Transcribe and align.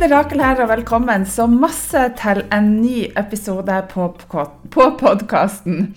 Er 0.00 0.08
Rakel 0.16 0.40
her, 0.40 0.56
og 0.62 0.68
velkommen 0.70 1.26
så 1.28 1.44
masse 1.46 2.00
til 2.16 2.38
en 2.56 2.68
ny 2.80 3.02
episode 3.20 3.74
på, 3.90 4.06
på 4.72 4.86
podkasten. 4.96 5.90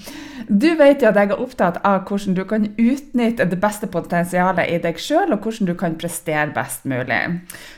Du 0.47 0.67
vet 0.79 1.01
jo 1.01 1.09
at 1.09 1.17
jeg 1.17 1.31
er 1.31 1.39
opptatt 1.39 1.79
av 1.87 2.03
hvordan 2.07 2.35
du 2.35 2.43
kan 2.47 2.65
utnytte 2.79 3.45
det 3.49 3.59
beste 3.61 3.87
potensialet 3.91 4.71
i 4.71 4.79
deg 4.83 4.99
sjøl, 4.99 5.31
og 5.31 5.45
hvordan 5.45 5.69
du 5.69 5.73
kan 5.79 5.95
prestere 5.99 6.51
best 6.55 6.87
mulig. 6.89 7.19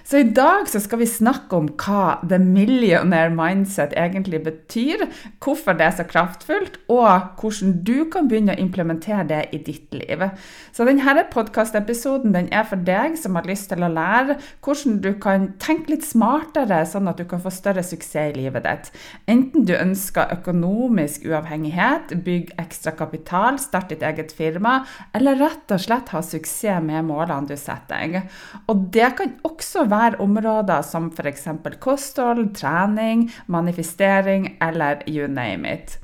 Så 0.06 0.22
i 0.22 0.30
dag 0.36 0.70
så 0.70 0.82
skal 0.82 1.02
vi 1.02 1.10
snakke 1.10 1.58
om 1.58 1.70
hva 1.82 2.18
the 2.26 2.40
millionaire 2.42 3.34
mindset 3.34 3.94
egentlig 3.98 4.42
betyr, 4.46 5.06
hvorfor 5.44 5.78
det 5.78 5.88
er 5.88 5.96
så 6.00 6.08
kraftfullt, 6.10 6.80
og 6.90 7.42
hvordan 7.42 7.78
du 7.86 8.08
kan 8.12 8.30
begynne 8.30 8.56
å 8.56 8.62
implementere 8.62 9.28
det 9.30 9.42
i 9.54 9.62
ditt 9.66 9.94
liv. 9.94 10.26
Så 10.74 10.88
denne 10.88 11.26
podkastepisoden 11.32 12.34
den 12.36 12.50
er 12.54 12.66
for 12.68 12.82
deg 12.82 13.20
som 13.22 13.38
har 13.38 13.48
lyst 13.50 13.70
til 13.72 13.86
å 13.86 13.92
lære 13.92 14.40
hvordan 14.66 15.00
du 15.04 15.12
kan 15.22 15.52
tenke 15.62 15.94
litt 15.94 16.06
smartere, 16.08 16.82
sånn 16.90 17.10
at 17.12 17.22
du 17.22 17.28
kan 17.30 17.44
få 17.44 17.54
større 17.54 17.86
suksess 17.86 18.14
i 18.16 18.36
livet 18.38 18.64
ditt. 18.66 18.92
Enten 19.32 19.66
du 19.68 19.74
ønsker 19.76 20.32
økonomisk 20.38 21.26
uavhengighet, 21.28 22.14
bygg 22.26 22.55
ekstra 22.62 22.94
kapital, 22.98 23.60
starte 23.60 23.96
ditt 23.96 24.06
eget 24.06 24.32
firma, 24.36 24.80
eller 25.16 25.40
rett 25.42 25.72
og 25.76 25.82
slett 25.82 26.14
ha 26.16 26.22
suksess 26.24 26.84
med 26.86 27.08
målene 27.08 27.50
du 27.50 27.56
setter 27.60 28.06
deg. 28.06 28.32
Og 28.72 28.88
det 28.96 29.12
kan 29.20 29.36
også 29.48 29.86
være 29.92 30.22
områder 30.24 30.86
som 30.86 31.12
f.eks. 31.12 31.48
kosthold, 31.84 32.48
trening, 32.58 33.30
manifestering 33.48 34.56
eller 34.64 35.04
you 35.08 35.28
name 35.28 35.68
it. 35.70 36.00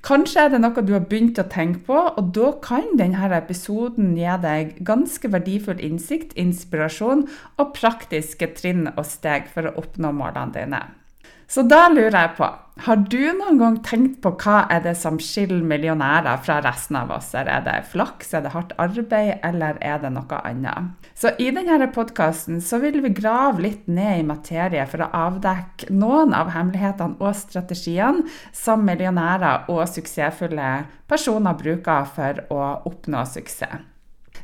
Kanskje 0.00 0.46
er 0.46 0.52
det 0.54 0.62
noe 0.62 0.80
du 0.80 0.94
har 0.94 1.02
begynt 1.04 1.38
å 1.38 1.44
tenke 1.52 1.82
på, 1.90 1.96
og 2.16 2.30
da 2.36 2.54
kan 2.64 2.86
denne 2.96 3.28
episoden 3.36 4.14
gi 4.16 4.36
deg 4.40 4.78
ganske 4.88 5.28
verdifull 5.28 5.82
innsikt, 5.84 6.32
inspirasjon 6.40 7.26
og 7.60 7.74
praktiske 7.76 8.48
trinn 8.56 8.88
og 8.94 9.04
steg 9.04 9.52
for 9.52 9.68
å 9.68 9.76
oppnå 9.82 10.14
målene 10.16 10.56
dine. 10.56 10.82
Så 11.50 11.64
da 11.66 11.88
lurer 11.90 12.14
jeg 12.14 12.34
på, 12.36 12.46
har 12.80 13.00
du 13.10 13.24
noen 13.34 13.58
gang 13.58 13.76
tenkt 13.82 14.20
på 14.22 14.30
hva 14.38 14.60
er 14.70 14.84
det 14.84 14.92
som 14.96 15.16
skiller 15.20 15.64
millionærer 15.66 16.38
fra 16.46 16.60
resten 16.62 16.96
av 17.00 17.10
oss? 17.12 17.32
Er 17.34 17.48
det 17.66 17.74
flaks, 17.90 18.30
er 18.32 18.44
det 18.44 18.52
hardt 18.54 18.70
arbeid, 18.78 19.40
eller 19.44 19.80
er 19.82 19.98
det 20.00 20.12
noe 20.14 20.38
annet? 20.46 20.94
Så 21.18 21.34
i 21.42 21.50
denne 21.52 21.90
podkasten 21.92 22.62
vil 22.84 23.02
vi 23.02 23.12
grave 23.18 23.66
litt 23.66 23.90
ned 23.90 24.22
i 24.22 24.28
materie 24.30 24.86
for 24.88 25.02
å 25.04 25.10
avdekke 25.26 25.90
noen 25.90 26.32
av 26.38 26.54
hemmelighetene 26.54 27.18
og 27.18 27.36
strategiene 27.36 28.24
som 28.54 28.86
millionærer 28.86 29.66
og 29.74 29.84
suksessfulle 29.90 30.72
personer 31.10 31.58
bruker 31.58 32.06
for 32.14 32.44
å 32.54 32.62
oppnå 32.88 33.26
suksess. 33.26 33.82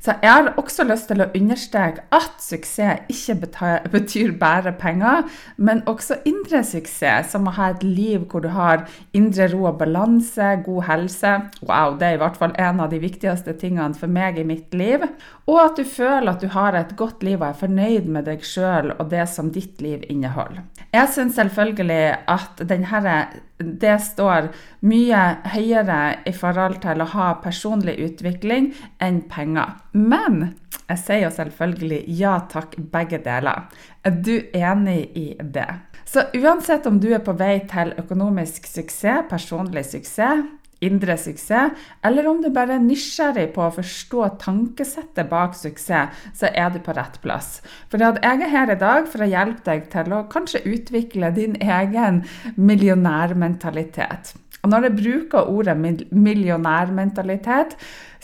Så 0.00 0.14
jeg 0.22 0.32
har 0.32 0.52
også 0.60 0.86
lyst 0.86 1.08
til 1.10 1.22
å 1.22 1.28
understreke 1.36 2.04
at 2.14 2.36
suksess 2.42 3.10
ikke 3.12 3.36
betyr 3.94 4.34
bare 4.38 4.72
penger, 4.78 5.26
men 5.56 5.82
også 5.90 6.20
indre 6.28 6.62
suksess, 6.66 7.32
som 7.32 7.48
å 7.48 7.54
ha 7.56 7.70
et 7.72 7.84
liv 7.86 8.26
hvor 8.30 8.44
du 8.44 8.50
har 8.54 8.86
indre 9.16 9.48
ro 9.52 9.66
og 9.70 9.80
balanse, 9.80 10.52
god 10.66 10.86
helse. 10.90 11.34
Wow, 11.66 11.96
det 11.98 12.10
er 12.10 12.18
i 12.18 12.22
hvert 12.22 12.38
fall 12.40 12.54
en 12.60 12.82
av 12.84 12.92
de 12.92 13.00
viktigste 13.02 13.56
tingene 13.60 13.96
for 13.98 14.12
meg 14.12 14.40
i 14.40 14.46
mitt 14.46 14.74
liv. 14.76 15.04
Og 15.46 15.60
at 15.62 15.80
du 15.80 15.84
føler 15.88 16.32
at 16.32 16.42
du 16.42 16.50
har 16.52 16.76
et 16.76 16.94
godt 16.98 17.24
liv 17.26 17.40
og 17.40 17.50
er 17.50 17.60
fornøyd 17.60 18.08
med 18.12 18.26
deg 18.28 18.44
sjøl 18.46 18.92
og 18.96 19.10
det 19.12 19.26
som 19.30 19.52
ditt 19.54 19.82
liv 19.84 20.04
inneholder. 20.10 20.64
Jeg 20.94 21.12
syns 21.12 21.36
selvfølgelig 21.38 22.16
at 22.32 22.62
denne, 22.68 23.16
det 23.58 23.96
står 24.04 24.50
mye 24.86 25.22
høyere 25.54 26.00
i 26.28 26.32
forhold 26.36 26.80
til 26.84 27.00
å 27.00 27.08
ha 27.14 27.28
personlig 27.42 27.96
utvikling 28.04 28.72
enn 29.02 29.22
penger. 29.32 29.78
Men 29.96 30.52
jeg 30.86 31.02
sier 31.02 31.24
jo 31.24 31.32
selvfølgelig 31.34 32.02
ja 32.18 32.36
takk, 32.52 32.76
begge 32.92 33.22
deler. 33.24 33.66
Er 34.04 34.18
du 34.22 34.36
enig 34.54 35.00
i 35.18 35.28
det? 35.40 35.68
Så 36.06 36.22
uansett 36.38 36.86
om 36.86 37.00
du 37.02 37.08
er 37.10 37.24
på 37.24 37.34
vei 37.34 37.56
til 37.66 37.90
økonomisk 37.98 38.68
suksess, 38.70 39.24
personlig 39.30 39.82
suksess, 39.88 40.44
indre 40.84 41.16
suksess, 41.16 41.72
eller 42.04 42.28
om 42.28 42.42
du 42.42 42.50
bare 42.52 42.76
er 42.76 42.84
nysgjerrig 42.84 43.48
på 43.54 43.64
å 43.64 43.74
forstå 43.78 44.28
tankesettet 44.42 45.30
bak 45.30 45.56
suksess, 45.56 46.24
så 46.36 46.50
er 46.52 46.72
du 46.74 46.80
på 46.84 46.94
rett 46.96 47.20
plass. 47.24 47.60
For 47.90 48.02
jeg 48.02 48.20
er 48.20 48.52
her 48.52 48.72
i 48.74 48.80
dag 48.80 49.08
for 49.10 49.24
å 49.24 49.30
hjelpe 49.30 49.64
deg 49.70 49.86
til 49.92 50.12
å 50.12 50.26
kanskje 50.32 50.64
utvikle 50.68 51.32
din 51.36 51.56
egen 51.62 52.24
millionærmentalitet. 52.56 54.34
Og 54.66 54.72
når 54.72 54.88
jeg 54.88 54.96
bruker 54.98 55.46
ordet 55.46 55.76
millionærmentalitet, 56.10 57.76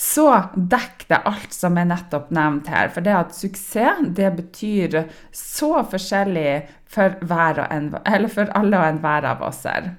så 0.02 0.26
dekker 0.56 1.12
det 1.12 1.18
alt 1.30 1.54
som 1.54 1.76
er 1.78 1.86
nettopp 1.86 2.32
nevnt 2.34 2.66
her. 2.72 2.88
For 2.90 3.04
det 3.06 3.12
at 3.14 3.36
suksess, 3.36 4.00
det 4.16 4.32
betyr 4.40 4.96
så 5.30 5.84
forskjellig 5.92 6.64
for, 6.90 7.14
en, 7.68 7.92
for 8.32 8.50
alle 8.58 8.80
og 8.80 8.88
enhver 8.88 9.28
av 9.30 9.44
oss 9.46 9.62
her. 9.68 9.92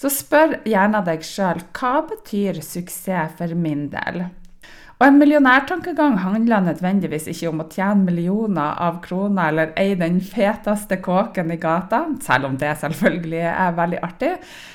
Så 0.00 0.08
spør 0.14 0.56
gjerne 0.64 1.04
deg 1.04 1.26
sjøl 1.26 1.60
hva 1.76 1.94
betyr 2.08 2.62
suksess 2.64 3.36
for 3.36 3.52
min 3.66 3.90
del? 3.92 4.24
Og 5.00 5.06
en 5.06 5.16
millionærtankegang 5.16 6.18
handler 6.20 6.60
nødvendigvis 6.60 7.30
ikke 7.32 7.48
om 7.48 7.62
å 7.62 7.68
tjene 7.72 8.04
millioner 8.04 8.74
av 8.84 8.98
kroner 9.00 9.48
eller 9.48 9.70
eie 9.80 9.96
den 9.96 10.18
feteste 10.20 10.98
kåken 11.00 11.54
i 11.54 11.56
gata, 11.60 12.02
selv 12.20 12.50
om 12.50 12.58
det 12.60 12.74
selvfølgelig 12.82 13.46
er 13.48 13.78
veldig 13.78 14.02
artig. 14.04 14.34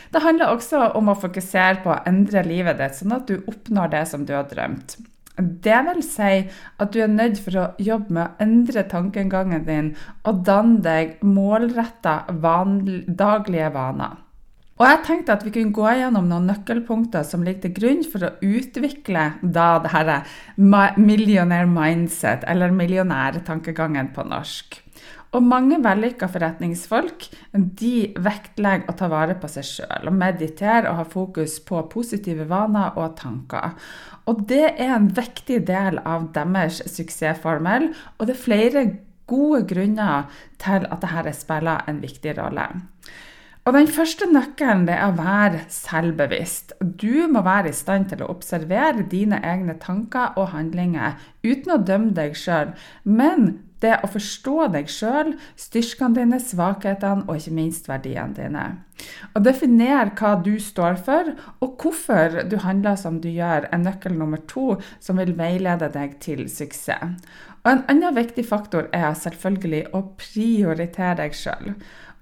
Det 0.09 0.23
handler 0.25 0.55
også 0.55 0.81
om 0.97 1.13
å 1.13 1.19
fokusere 1.21 1.83
på 1.83 1.93
å 1.93 1.99
endre 2.09 2.41
livet 2.47 2.81
ditt, 2.81 2.97
sånn 2.97 3.13
at 3.19 3.29
du 3.29 3.37
oppnår 3.45 3.93
det 3.93 4.01
som 4.09 4.25
du 4.25 4.33
har 4.33 4.49
drømt. 4.49 4.97
Det 5.37 5.79
vil 5.91 6.01
si 6.01 6.33
at 6.81 6.93
du 6.95 7.01
er 7.03 7.11
nødt 7.11 7.37
for 7.45 7.61
å 7.61 7.69
jobbe 7.77 8.17
med 8.17 8.25
å 8.25 8.45
endre 8.47 8.87
tankegangen 8.89 9.65
din 9.69 9.93
og 10.25 10.41
danne 10.47 10.81
deg 10.81 11.17
målretta 11.21 12.23
daglige 12.33 13.73
vaner. 13.77 14.24
Og 14.75 14.83
jeg 14.83 15.03
tenkte 15.07 15.31
at 15.31 15.43
vi 15.45 15.53
kunne 15.55 15.71
gå 15.71 15.87
gjennom 16.01 16.25
noen 16.27 16.49
nøkkelpunkter 16.49 17.23
som 17.23 17.45
ligger 17.47 17.63
til 17.63 17.75
grunn 17.77 18.01
for 18.11 18.25
å 18.27 18.33
utvikle 18.43 19.21
da 19.39 19.67
det 19.79 19.91
her 19.93 20.09
millionaire 20.99 21.69
mindset, 21.69 22.43
eller 22.43 22.75
millionærtankegangen 22.75 24.09
på 24.15 24.25
norsk. 24.27 24.81
Og 25.35 25.43
mange 25.47 25.77
vellykka 25.83 26.27
forretningsfolk 26.31 27.23
de 27.55 27.93
vektlegger 28.23 28.91
å 28.91 28.95
ta 28.99 29.07
vare 29.11 29.37
på 29.39 29.47
seg 29.51 29.67
sjøl 29.67 30.09
og 30.11 30.15
meditere 30.15 30.91
og 30.91 30.99
ha 30.99 31.05
fokus 31.07 31.55
på 31.63 31.79
positive 31.91 32.47
vaner 32.51 32.99
og 32.99 33.15
tanker. 33.19 33.77
Og 34.27 34.43
det 34.49 34.73
er 34.73 34.91
en 34.97 35.07
viktig 35.07 35.61
del 35.69 36.01
av 36.03 36.33
deres 36.35 36.81
suksessformel, 36.91 37.93
og 38.19 38.27
det 38.27 38.35
er 38.35 38.43
flere 38.43 38.83
gode 39.31 39.63
grunner 39.71 40.27
til 40.59 40.83
at 40.91 41.07
dette 41.07 41.35
spiller 41.39 41.87
en 41.87 42.03
viktig 42.03 42.35
rolle. 42.41 42.67
Og 43.65 43.73
Den 43.73 43.87
første 43.89 44.27
nøkkelen 44.29 44.83
det 44.85 44.93
er 44.93 45.07
å 45.09 45.17
være 45.17 45.63
selvbevisst. 45.73 46.75
Du 47.01 47.25
må 47.33 47.41
være 47.41 47.71
i 47.71 47.73
stand 47.73 48.11
til 48.11 48.21
å 48.21 48.29
observere 48.29 49.07
dine 49.09 49.39
egne 49.41 49.73
tanker 49.81 50.37
og 50.37 50.51
handlinger 50.51 51.17
uten 51.41 51.73
å 51.73 51.79
dømme 51.81 52.13
deg 52.13 52.37
sjøl, 52.37 52.75
men 53.09 53.55
det 53.81 53.95
å 54.05 54.09
forstå 54.09 54.67
deg 54.75 54.89
sjøl, 54.89 55.33
styrkene 55.57 56.19
dine, 56.19 56.39
svakhetene 56.41 57.25
og 57.25 57.41
ikke 57.41 57.55
minst 57.57 57.89
verdiene 57.89 58.37
dine. 58.37 58.67
Å 59.33 59.41
definere 59.43 60.13
hva 60.13 60.35
du 60.45 60.53
står 60.61 61.01
for, 61.01 61.33
og 61.57 61.81
hvorfor 61.81 62.45
du 62.45 62.59
handler 62.63 63.01
som 63.01 63.17
du 63.21 63.31
gjør, 63.33 63.65
er 63.65 63.81
nøkkel 63.81 64.13
nummer 64.13 64.45
to 64.45 64.77
som 65.01 65.17
vil 65.21 65.33
veilede 65.41 65.89
deg 65.97 66.19
til 66.21 66.45
suksess. 66.45 67.17
Og 67.65 67.71
En 67.71 67.85
annen 67.89 68.13
viktig 68.13 68.45
faktor 68.45 68.91
er 68.93 69.09
selvfølgelig 69.17 69.87
å 69.97 70.03
prioritere 70.21 71.23
deg 71.23 71.33
sjøl. 71.33 71.73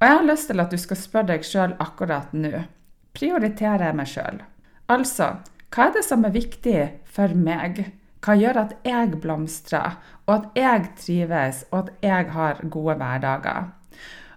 Og 0.03 0.09
jeg 0.09 0.17
har 0.19 0.25
lyst 0.27 0.50
til 0.50 0.59
at 0.59 0.73
du 0.73 0.75
skal 0.75 0.97
spørre 1.00 1.29
deg 1.29 1.45
sjøl 1.47 1.73
akkurat 1.79 2.33
nå. 2.35 2.65
Prioriterer 3.15 3.85
jeg 3.88 3.95
meg 3.95 4.09
sjøl? 4.11 4.41
Altså, 4.91 5.29
hva 5.71 5.85
er 5.85 5.94
det 5.95 6.03
som 6.03 6.25
er 6.27 6.33
viktig 6.33 6.81
for 7.07 7.31
meg? 7.39 7.79
Hva 8.19 8.35
gjør 8.35 8.59
at 8.65 8.73
jeg 8.83 9.21
blomstrer, 9.23 9.95
og 10.27 10.33
at 10.35 10.59
jeg 10.59 10.91
trives, 11.00 11.63
og 11.71 11.85
at 11.85 12.03
jeg 12.03 12.27
har 12.35 12.59
gode 12.67 12.97
hverdager? 13.00 13.71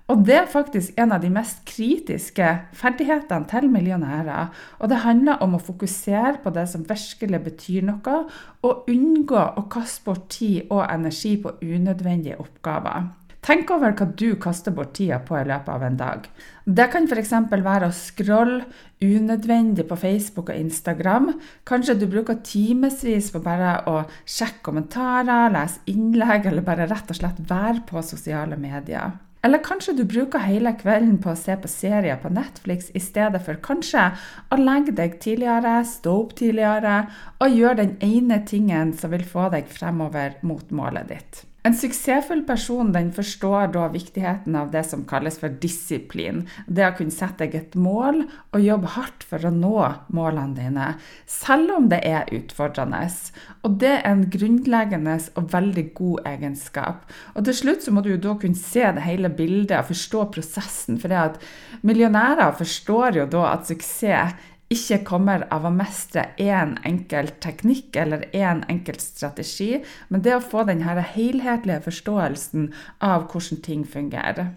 Og 0.06 0.22
det 0.22 0.38
er 0.38 0.48
faktisk 0.54 0.94
en 1.02 1.16
av 1.18 1.26
de 1.26 1.32
mest 1.34 1.66
kritiske 1.66 2.54
ferdighetene 2.78 3.50
til 3.50 3.66
millionærer. 3.66 4.54
Og 4.78 4.94
det 4.94 5.02
handler 5.02 5.42
om 5.42 5.58
å 5.58 5.64
fokusere 5.66 6.36
på 6.46 6.54
det 6.54 6.68
som 6.70 6.86
virkelig 6.86 7.42
betyr 7.50 7.90
noe, 7.90 8.22
og 8.62 8.86
unngå 8.86 9.42
å 9.58 9.66
kaste 9.66 10.06
bort 10.06 10.28
tid 10.38 10.70
og 10.70 10.86
energi 10.86 11.34
på 11.42 11.58
unødvendige 11.58 12.38
oppgaver. 12.38 13.10
Tenk 13.46 13.69
over 13.70 13.93
hva 13.94 14.08
du 14.19 14.32
kaster 14.43 14.75
bort 14.75 14.96
tida 14.98 15.20
på 15.22 15.37
i 15.38 15.44
løpet 15.46 15.70
av 15.70 15.82
en 15.87 15.98
dag. 16.00 16.25
Det 16.66 16.87
kan 16.90 17.04
f.eks. 17.06 17.31
være 17.52 17.87
å 17.87 17.94
scrolle 17.94 18.64
unødvendig 18.98 19.84
på 19.87 19.98
Facebook 20.00 20.50
og 20.50 20.58
Instagram. 20.58 21.28
Kanskje 21.69 21.94
du 22.00 22.08
bruker 22.10 22.40
timevis 22.43 23.31
på 23.31 23.44
bare 23.44 23.76
å 23.87 24.00
sjekke 24.25 24.64
kommentarer, 24.66 25.54
lese 25.54 25.78
innlegg, 25.94 26.50
eller 26.50 26.66
bare 26.66 26.90
rett 26.90 27.14
og 27.14 27.20
slett 27.20 27.38
være 27.46 27.87
på 27.87 28.02
sosiale 28.02 28.58
medier. 28.58 29.14
Eller 29.46 29.62
kanskje 29.62 29.94
du 29.94 30.02
bruker 30.10 30.42
hele 30.42 30.75
kvelden 30.75 31.20
på 31.22 31.31
å 31.31 31.38
se 31.38 31.54
på 31.54 31.70
serier 31.70 32.19
på 32.19 32.34
Netflix 32.34 32.90
i 32.99 33.02
stedet 33.04 33.44
for 33.46 33.62
kanskje 33.62 34.08
å 34.50 34.58
legge 34.58 34.99
deg 34.99 35.20
tidligere, 35.22 35.84
stå 35.87 36.19
opp 36.25 36.34
tidligere 36.40 37.04
og 37.38 37.54
gjøre 37.54 37.84
den 37.84 37.99
ene 38.02 38.42
tingen 38.42 38.96
som 38.99 39.14
vil 39.14 39.22
få 39.22 39.52
deg 39.54 39.70
fremover 39.70 40.40
mot 40.42 40.75
målet 40.75 41.14
ditt. 41.14 41.46
En 41.66 41.74
suksessfull 41.74 42.44
person 42.46 42.92
den 42.94 43.08
forstår 43.14 43.72
da 43.74 43.88
viktigheten 43.90 44.54
av 44.54 44.68
det 44.70 44.84
som 44.86 45.02
kalles 45.08 45.40
for 45.40 45.50
disiplin. 45.62 46.44
Det 46.70 46.84
å 46.86 46.92
kunne 46.94 47.14
sette 47.14 47.42
deg 47.42 47.56
et 47.58 47.74
mål 47.74 48.20
og 48.54 48.62
jobbe 48.62 48.92
hardt 48.94 49.26
for 49.26 49.42
å 49.42 49.50
nå 49.50 49.72
målene 50.14 50.54
dine, 50.54 50.86
selv 51.26 51.74
om 51.74 51.88
det 51.90 51.98
er 52.06 52.30
utfordrende. 52.36 53.02
Og 53.66 53.80
det 53.82 53.92
er 53.96 54.06
en 54.12 54.26
grunnleggende 54.30 55.18
og 55.34 55.50
veldig 55.56 55.86
god 55.98 56.30
egenskap. 56.36 57.02
Og 57.34 57.48
til 57.48 57.58
slutt 57.64 57.82
så 57.82 57.94
må 57.96 58.04
du 58.06 58.12
da 58.14 58.36
kunne 58.38 58.60
se 58.60 58.86
det 58.86 59.06
hele 59.08 59.32
bildet 59.34 59.80
og 59.80 59.90
forstå 59.90 60.26
prosessen. 60.36 61.00
For 61.02 61.10
det 61.10 61.22
at 61.32 61.82
millionærer 61.82 62.54
forstår 62.60 63.24
jo 63.24 63.30
da 63.32 63.48
at 63.56 63.66
suksess 63.66 64.52
ikke 64.72 64.98
kommer 65.06 65.46
av 65.54 65.66
å 65.66 65.70
mestre 65.70 66.24
én 66.42 66.74
enkelt 66.88 67.38
teknikk 67.44 67.96
eller 68.02 68.26
én 68.34 68.64
enkelt 68.70 69.02
strategi, 69.04 69.82
men 70.08 70.24
det 70.26 70.34
å 70.34 70.42
få 70.42 70.64
denne 70.66 70.96
helhetlige 71.14 71.84
forståelsen 71.86 72.72
av 72.98 73.28
hvordan 73.30 73.62
ting 73.62 73.86
fungerer. 73.86 74.56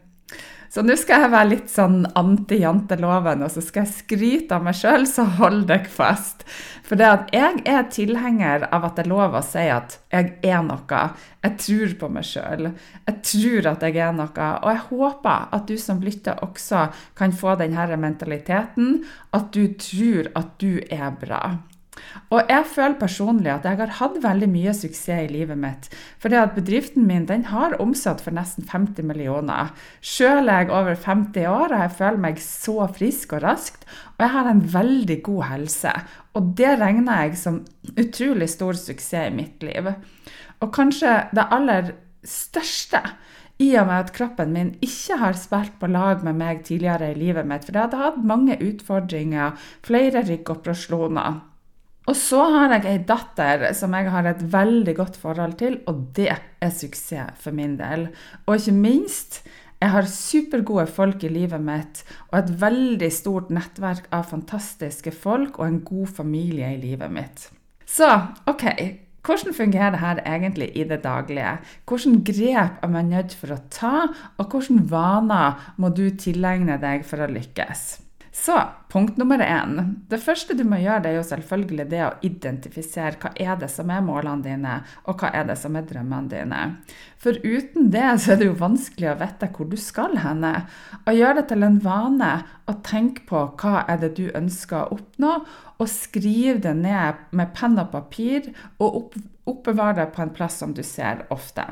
Så 0.70 0.84
nå 0.86 0.94
skal 1.02 1.24
jeg 1.24 1.32
være 1.34 1.50
litt 1.50 1.72
sånn 1.74 2.04
anti-janteloven, 2.20 3.42
og 3.42 3.50
så 3.50 3.62
skal 3.66 3.88
jeg 3.88 3.96
skryte 3.96 4.54
av 4.54 4.68
meg 4.68 4.78
sjøl, 4.78 5.08
så 5.10 5.26
hold 5.40 5.64
deg 5.72 5.88
fast. 5.90 6.46
For 6.86 7.00
det 7.00 7.08
at 7.10 7.32
jeg 7.34 7.64
er 7.70 7.88
tilhenger 7.90 8.68
av 8.70 8.86
at 8.86 9.00
det 9.00 9.08
er 9.08 9.10
lov 9.10 9.38
å 9.38 9.42
si 9.46 9.66
at 9.74 9.98
jeg 10.14 10.36
er 10.46 10.62
noe. 10.66 11.02
Jeg 11.42 11.58
tror 11.64 11.96
på 12.04 12.12
meg 12.14 12.28
sjøl. 12.30 12.70
Jeg 13.10 13.18
tror 13.32 13.72
at 13.74 13.88
jeg 13.88 13.98
er 14.06 14.14
noe. 14.14 14.52
Og 14.60 14.70
jeg 14.70 14.86
håper 14.92 15.50
at 15.58 15.66
du 15.70 15.76
som 15.82 16.06
lytter 16.06 16.46
også 16.46 16.86
kan 17.18 17.34
få 17.34 17.58
denne 17.58 17.98
mentaliteten, 17.98 19.02
at 19.34 19.50
du 19.54 19.74
tror 19.74 20.30
at 20.38 20.54
du 20.62 20.78
er 20.86 21.10
bra. 21.18 21.44
Og 22.30 22.52
jeg 22.52 22.66
føler 22.70 22.98
personlig 23.00 23.52
at 23.54 23.66
jeg 23.66 23.80
har 23.80 23.94
hatt 24.00 24.18
veldig 24.24 24.50
mye 24.52 24.74
suksess 24.78 25.26
i 25.26 25.32
livet 25.32 25.58
mitt. 25.60 25.90
For 26.22 26.34
at 26.38 26.56
bedriften 26.58 27.08
min 27.10 27.26
den 27.30 27.48
har 27.50 27.78
omsatt 27.82 28.22
for 28.22 28.36
nesten 28.36 28.68
50 28.70 29.08
millioner. 29.10 29.74
Sjøl 30.02 30.50
er 30.50 30.66
jeg 30.66 30.74
over 30.76 30.96
50 30.96 31.50
år 31.50 31.74
og 31.74 31.84
jeg 31.84 31.96
føler 32.02 32.24
meg 32.28 32.44
så 32.44 32.78
frisk 33.00 33.38
og 33.38 33.44
raskt. 33.48 33.88
Og 34.18 34.26
jeg 34.26 34.36
har 34.36 34.52
en 34.52 34.66
veldig 34.74 35.20
god 35.26 35.44
helse. 35.54 35.96
Og 36.38 36.54
det 36.60 36.76
regner 36.82 37.26
jeg 37.26 37.40
som 37.42 37.64
utrolig 37.96 38.50
stor 38.52 38.78
suksess 38.78 39.32
i 39.32 39.36
mitt 39.36 39.66
liv. 39.66 39.90
Og 40.60 40.72
kanskje 40.76 41.16
det 41.34 41.50
aller 41.56 41.94
største 42.28 43.02
i 43.60 43.74
og 43.76 43.90
med 43.90 44.06
at 44.06 44.12
kroppen 44.16 44.54
min 44.56 44.70
ikke 44.84 45.18
har 45.20 45.36
spilt 45.36 45.76
på 45.82 45.90
lag 45.92 46.24
med 46.24 46.38
meg 46.40 46.64
tidligere 46.68 47.12
i 47.12 47.18
livet 47.20 47.48
mitt. 47.48 47.66
For 47.68 47.76
jeg 47.76 47.90
hadde 47.90 48.00
hatt 48.00 48.22
mange 48.24 48.56
utfordringer, 48.64 49.58
flere 49.84 50.24
ryggoperasjoner. 50.30 51.42
Og 52.10 52.16
så 52.18 52.42
har 52.56 52.72
jeg 52.74 52.88
ei 52.90 53.00
datter 53.06 53.68
som 53.78 53.94
jeg 53.94 54.10
har 54.10 54.26
et 54.26 54.40
veldig 54.54 54.96
godt 54.98 55.18
forhold 55.22 55.60
til, 55.60 55.78
og 55.86 56.08
det 56.18 56.32
er 56.34 56.72
suksess 56.74 57.38
for 57.44 57.54
min 57.54 57.76
del. 57.78 58.08
Og 58.48 58.56
ikke 58.58 58.74
minst, 58.74 59.44
jeg 59.80 59.94
har 59.94 60.10
supergode 60.10 60.88
folk 60.92 61.22
i 61.24 61.30
livet 61.32 61.62
mitt 61.64 62.02
og 62.32 62.40
et 62.42 62.50
veldig 62.64 63.12
stort 63.14 63.54
nettverk 63.54 64.10
av 64.16 64.26
fantastiske 64.32 65.14
folk 65.14 65.62
og 65.62 65.68
en 65.68 65.78
god 65.86 66.10
familie 66.18 66.74
i 66.74 66.82
livet 66.82 67.14
mitt. 67.14 67.46
Så 67.86 68.10
OK, 68.50 68.66
hvordan 69.24 69.56
fungerer 69.56 69.96
dette 69.96 70.26
egentlig 70.26 70.72
i 70.74 70.84
det 70.90 71.00
daglige? 71.06 71.56
Hvilke 71.88 72.34
grep 72.34 72.84
er 72.84 72.92
man 72.92 73.14
nødt 73.14 73.38
for 73.38 73.54
å 73.54 73.62
ta, 73.70 73.96
og 74.42 74.52
hvilke 74.52 74.82
vaner 74.90 75.74
må 75.78 75.94
du 75.94 76.08
tilegne 76.10 76.82
deg 76.82 77.06
for 77.08 77.22
å 77.22 77.32
lykkes? 77.32 78.09
Så 78.40 78.62
punkt 78.90 79.18
nummer 79.18 79.40
én. 79.40 79.96
Det 80.08 80.18
første 80.24 80.56
du 80.56 80.64
må 80.64 80.78
gjøre, 80.80 81.02
det 81.04 81.10
er 81.12 81.18
jo 81.18 81.26
selvfølgelig 81.28 81.86
det 81.92 82.00
å 82.06 82.12
identifisere 82.26 83.20
hva 83.20 83.32
er 83.36 83.58
det 83.60 83.68
som 83.74 83.92
er 83.92 84.06
målene 84.06 84.46
dine, 84.46 84.76
og 85.04 85.20
hva 85.20 85.32
er 85.36 85.50
det 85.50 85.58
som 85.60 85.76
er 85.76 85.88
drømmene 85.90 86.32
dine. 86.32 86.62
For 87.20 87.36
uten 87.44 87.90
det 87.92 88.06
så 88.24 88.34
er 88.34 88.40
det 88.40 88.48
jo 88.48 88.56
vanskelig 88.62 89.10
å 89.12 89.18
vite 89.20 89.50
hvor 89.56 89.68
du 89.68 89.76
skal 89.80 90.16
henne. 90.24 90.54
Og 91.04 91.20
gjør 91.20 91.42
det 91.42 91.46
til 91.52 91.68
en 91.68 91.82
vane 91.84 92.32
å 92.70 92.78
tenke 92.86 93.28
på 93.28 93.44
hva 93.60 93.84
er 93.92 94.00
det 94.06 94.14
du 94.22 94.30
ønsker 94.32 94.86
å 94.86 94.96
oppnå, 94.96 95.36
og 95.80 95.92
skriv 95.92 96.64
det 96.64 96.78
ned 96.80 97.20
med 97.36 97.54
penn 97.60 97.76
og 97.80 97.92
papir, 97.92 98.50
og 98.80 99.04
opp, 99.04 99.20
oppbevare 99.50 99.98
det 100.00 100.06
på 100.16 100.22
en 100.24 100.32
plass 100.36 100.60
som 100.62 100.74
du 100.76 100.82
ser 100.86 101.26
ofte. 101.34 101.66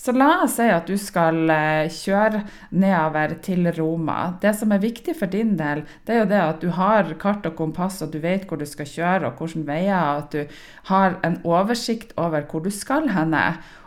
Så 0.00 0.14
la 0.16 0.30
oss 0.44 0.56
si 0.58 0.66
at 0.72 0.88
du 0.88 0.96
skal 1.00 1.50
eh, 1.52 1.92
kjøre 1.92 2.42
nedover 2.70 3.36
til 3.44 3.70
Roma. 3.76 4.18
Det 4.42 4.54
som 4.58 4.72
er 4.74 4.82
viktig 4.82 5.16
for 5.18 5.30
din 5.32 5.56
del, 5.60 5.84
det 6.06 6.16
er 6.16 6.22
jo 6.22 6.30
det 6.32 6.42
at 6.42 6.62
du 6.64 6.70
har 6.76 7.10
kart 7.20 7.46
og 7.48 7.56
kompass, 7.58 8.00
og 8.04 8.12
du 8.14 8.20
vet 8.24 8.46
hvor 8.48 8.60
du 8.60 8.66
skal 8.68 8.88
kjøre 8.88 9.32
og 9.32 9.42
hvilke 9.42 9.66
veier, 9.68 9.98
og 9.98 10.24
at 10.24 10.36
du 10.36 10.60
har 10.92 11.18
en 11.26 11.40
oversikt 11.46 12.14
over 12.20 12.46
hvor 12.48 12.64
du 12.64 12.72
skal 12.74 13.10
henne. 13.14 13.44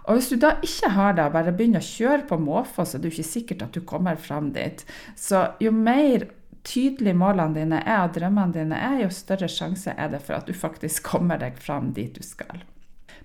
Og 0.10 0.18
hvis 0.18 0.32
du 0.32 0.38
da 0.42 0.56
ikke 0.66 0.92
har 0.96 1.16
det, 1.18 1.30
bare 1.34 1.54
begynner 1.56 1.84
å 1.84 1.88
kjøre 1.88 2.26
på 2.30 2.40
måfå, 2.42 2.86
så 2.86 2.98
er 2.98 3.04
det 3.04 3.12
jo 3.12 3.20
ikke 3.20 3.32
sikkert 3.32 3.66
at 3.68 3.76
du 3.78 3.84
kommer 3.88 4.18
fram 4.20 4.50
dit. 4.56 4.82
Så 5.16 5.46
jo 5.62 5.74
mer 5.76 6.26
tydelige 6.68 7.18
målene 7.18 7.58
dine 7.58 7.82
er 7.86 8.04
og 8.06 8.16
drømmene 8.18 8.56
dine 8.56 8.78
er, 8.78 9.00
jo 9.04 9.14
større 9.14 9.50
sjanse 9.50 9.94
er 9.98 10.12
det 10.14 10.22
for 10.26 10.38
at 10.38 10.50
du 10.50 10.58
faktisk 10.58 11.08
kommer 11.14 11.42
deg 11.42 11.58
fram 11.62 11.94
dit 11.98 12.14
du 12.18 12.26
skal. 12.26 12.66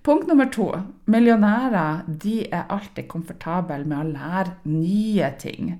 Punkt 0.06 0.28
nummer 0.30 0.46
to. 0.46 0.68
Millionærer 1.10 2.04
er 2.54 2.68
alltid 2.70 3.08
komfortable 3.10 3.80
med 3.90 3.96
å 3.98 4.04
lære 4.12 4.52
nye 4.70 5.32
ting. 5.42 5.72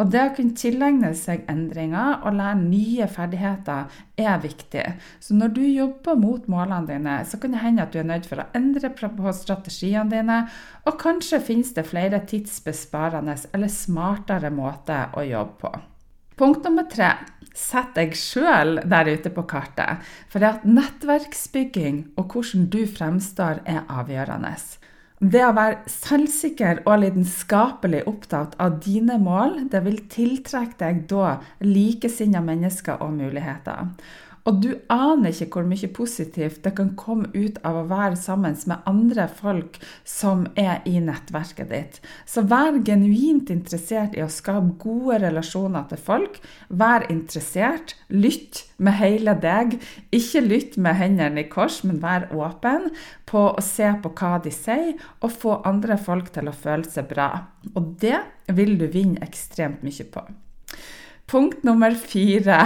Og 0.00 0.08
det 0.14 0.22
å 0.22 0.30
kunne 0.38 0.56
tilegne 0.56 1.10
seg 1.12 1.44
endringer 1.52 2.24
og 2.24 2.38
lære 2.38 2.62
nye 2.62 3.10
ferdigheter 3.12 3.92
er 4.16 4.40
viktig. 4.40 4.86
Så 5.20 5.36
når 5.36 5.52
du 5.58 5.62
jobber 5.66 6.16
mot 6.16 6.48
målene 6.48 6.88
dine, 6.88 7.20
så 7.28 7.36
kan 7.36 7.52
det 7.52 7.60
hende 7.60 7.84
at 7.84 7.92
du 7.92 8.00
er 8.00 8.08
nødt 8.08 8.28
for 8.30 8.40
å 8.40 8.48
endre 8.56 8.88
på 8.96 9.36
strategiene 9.36 10.08
dine, 10.16 10.42
og 10.88 11.00
kanskje 11.04 11.44
finnes 11.44 11.76
det 11.76 11.84
flere 11.84 12.24
tidsbesparende 12.24 13.36
eller 13.52 13.68
smartere 13.68 14.48
måter 14.48 15.12
å 15.12 15.28
jobbe 15.28 15.60
på. 15.60 15.76
Punkt 16.36 16.64
nummer 16.66 16.86
tre. 16.90 17.12
Sett 17.54 17.92
deg 17.94 18.16
sjøl 18.18 18.80
der 18.90 19.06
ute 19.14 19.30
på 19.30 19.44
kartet. 19.46 20.02
For 20.26 20.42
det 20.42 20.48
at 20.56 20.64
nettverksbygging 20.66 22.00
og 22.18 22.34
hvordan 22.34 22.66
du 22.72 22.80
fremstår, 22.90 23.62
er 23.62 23.84
avgjørende. 23.86 24.56
Det 25.22 25.44
å 25.46 25.54
være 25.54 25.86
selvsikker 25.88 26.82
og 26.82 26.98
lidenskapelig 27.04 28.02
opptatt 28.10 28.58
av 28.60 28.80
dine 28.82 29.14
mål, 29.22 29.68
det 29.70 29.84
vil 29.86 30.02
tiltrekke 30.10 30.76
deg 30.82 31.04
da 31.08 31.36
likesinnede 31.62 32.42
mennesker 32.44 32.98
og 32.98 33.14
muligheter. 33.14 33.94
Og 34.44 34.58
du 34.60 34.70
aner 34.92 35.32
ikke 35.32 35.46
hvor 35.56 35.68
mye 35.68 35.88
positivt 35.96 36.60
det 36.66 36.74
kan 36.76 36.90
komme 37.00 37.30
ut 37.32 37.56
av 37.64 37.78
å 37.80 37.86
være 37.88 38.18
sammen 38.20 38.56
med 38.68 38.84
andre 38.88 39.24
folk 39.32 39.78
som 40.04 40.44
er 40.60 40.84
i 40.88 40.98
nettverket 41.00 41.70
ditt. 41.72 41.96
Så 42.28 42.44
vær 42.50 42.76
genuint 42.84 43.48
interessert 43.54 44.16
i 44.18 44.22
å 44.24 44.28
skape 44.28 44.76
gode 44.82 45.22
relasjoner 45.24 45.88
til 45.88 46.02
folk. 46.10 46.36
Vær 46.68 47.08
interessert. 47.08 47.96
Lytt 48.12 48.66
med 48.76 48.98
hele 49.00 49.32
deg. 49.40 49.78
Ikke 50.12 50.44
lytt 50.44 50.76
med 50.76 51.00
hendene 51.00 51.46
i 51.46 51.48
kors, 51.48 51.80
men 51.88 52.02
vær 52.04 52.28
åpen 52.36 52.90
på 53.24 53.48
å 53.48 53.64
se 53.64 53.88
på 54.04 54.12
hva 54.12 54.36
de 54.44 54.52
sier, 54.52 54.94
og 55.24 55.32
få 55.32 55.58
andre 55.64 55.96
folk 55.96 56.28
til 56.36 56.50
å 56.50 56.56
føle 56.56 56.84
seg 56.84 57.08
bra. 57.08 57.30
Og 57.72 57.94
det 58.04 58.20
vil 58.52 58.76
du 58.76 58.90
vinne 58.92 59.24
ekstremt 59.24 59.80
mye 59.86 60.12
på. 60.12 60.28
Punkt 61.26 61.64
nummer 61.64 61.94
fire. 61.96 62.60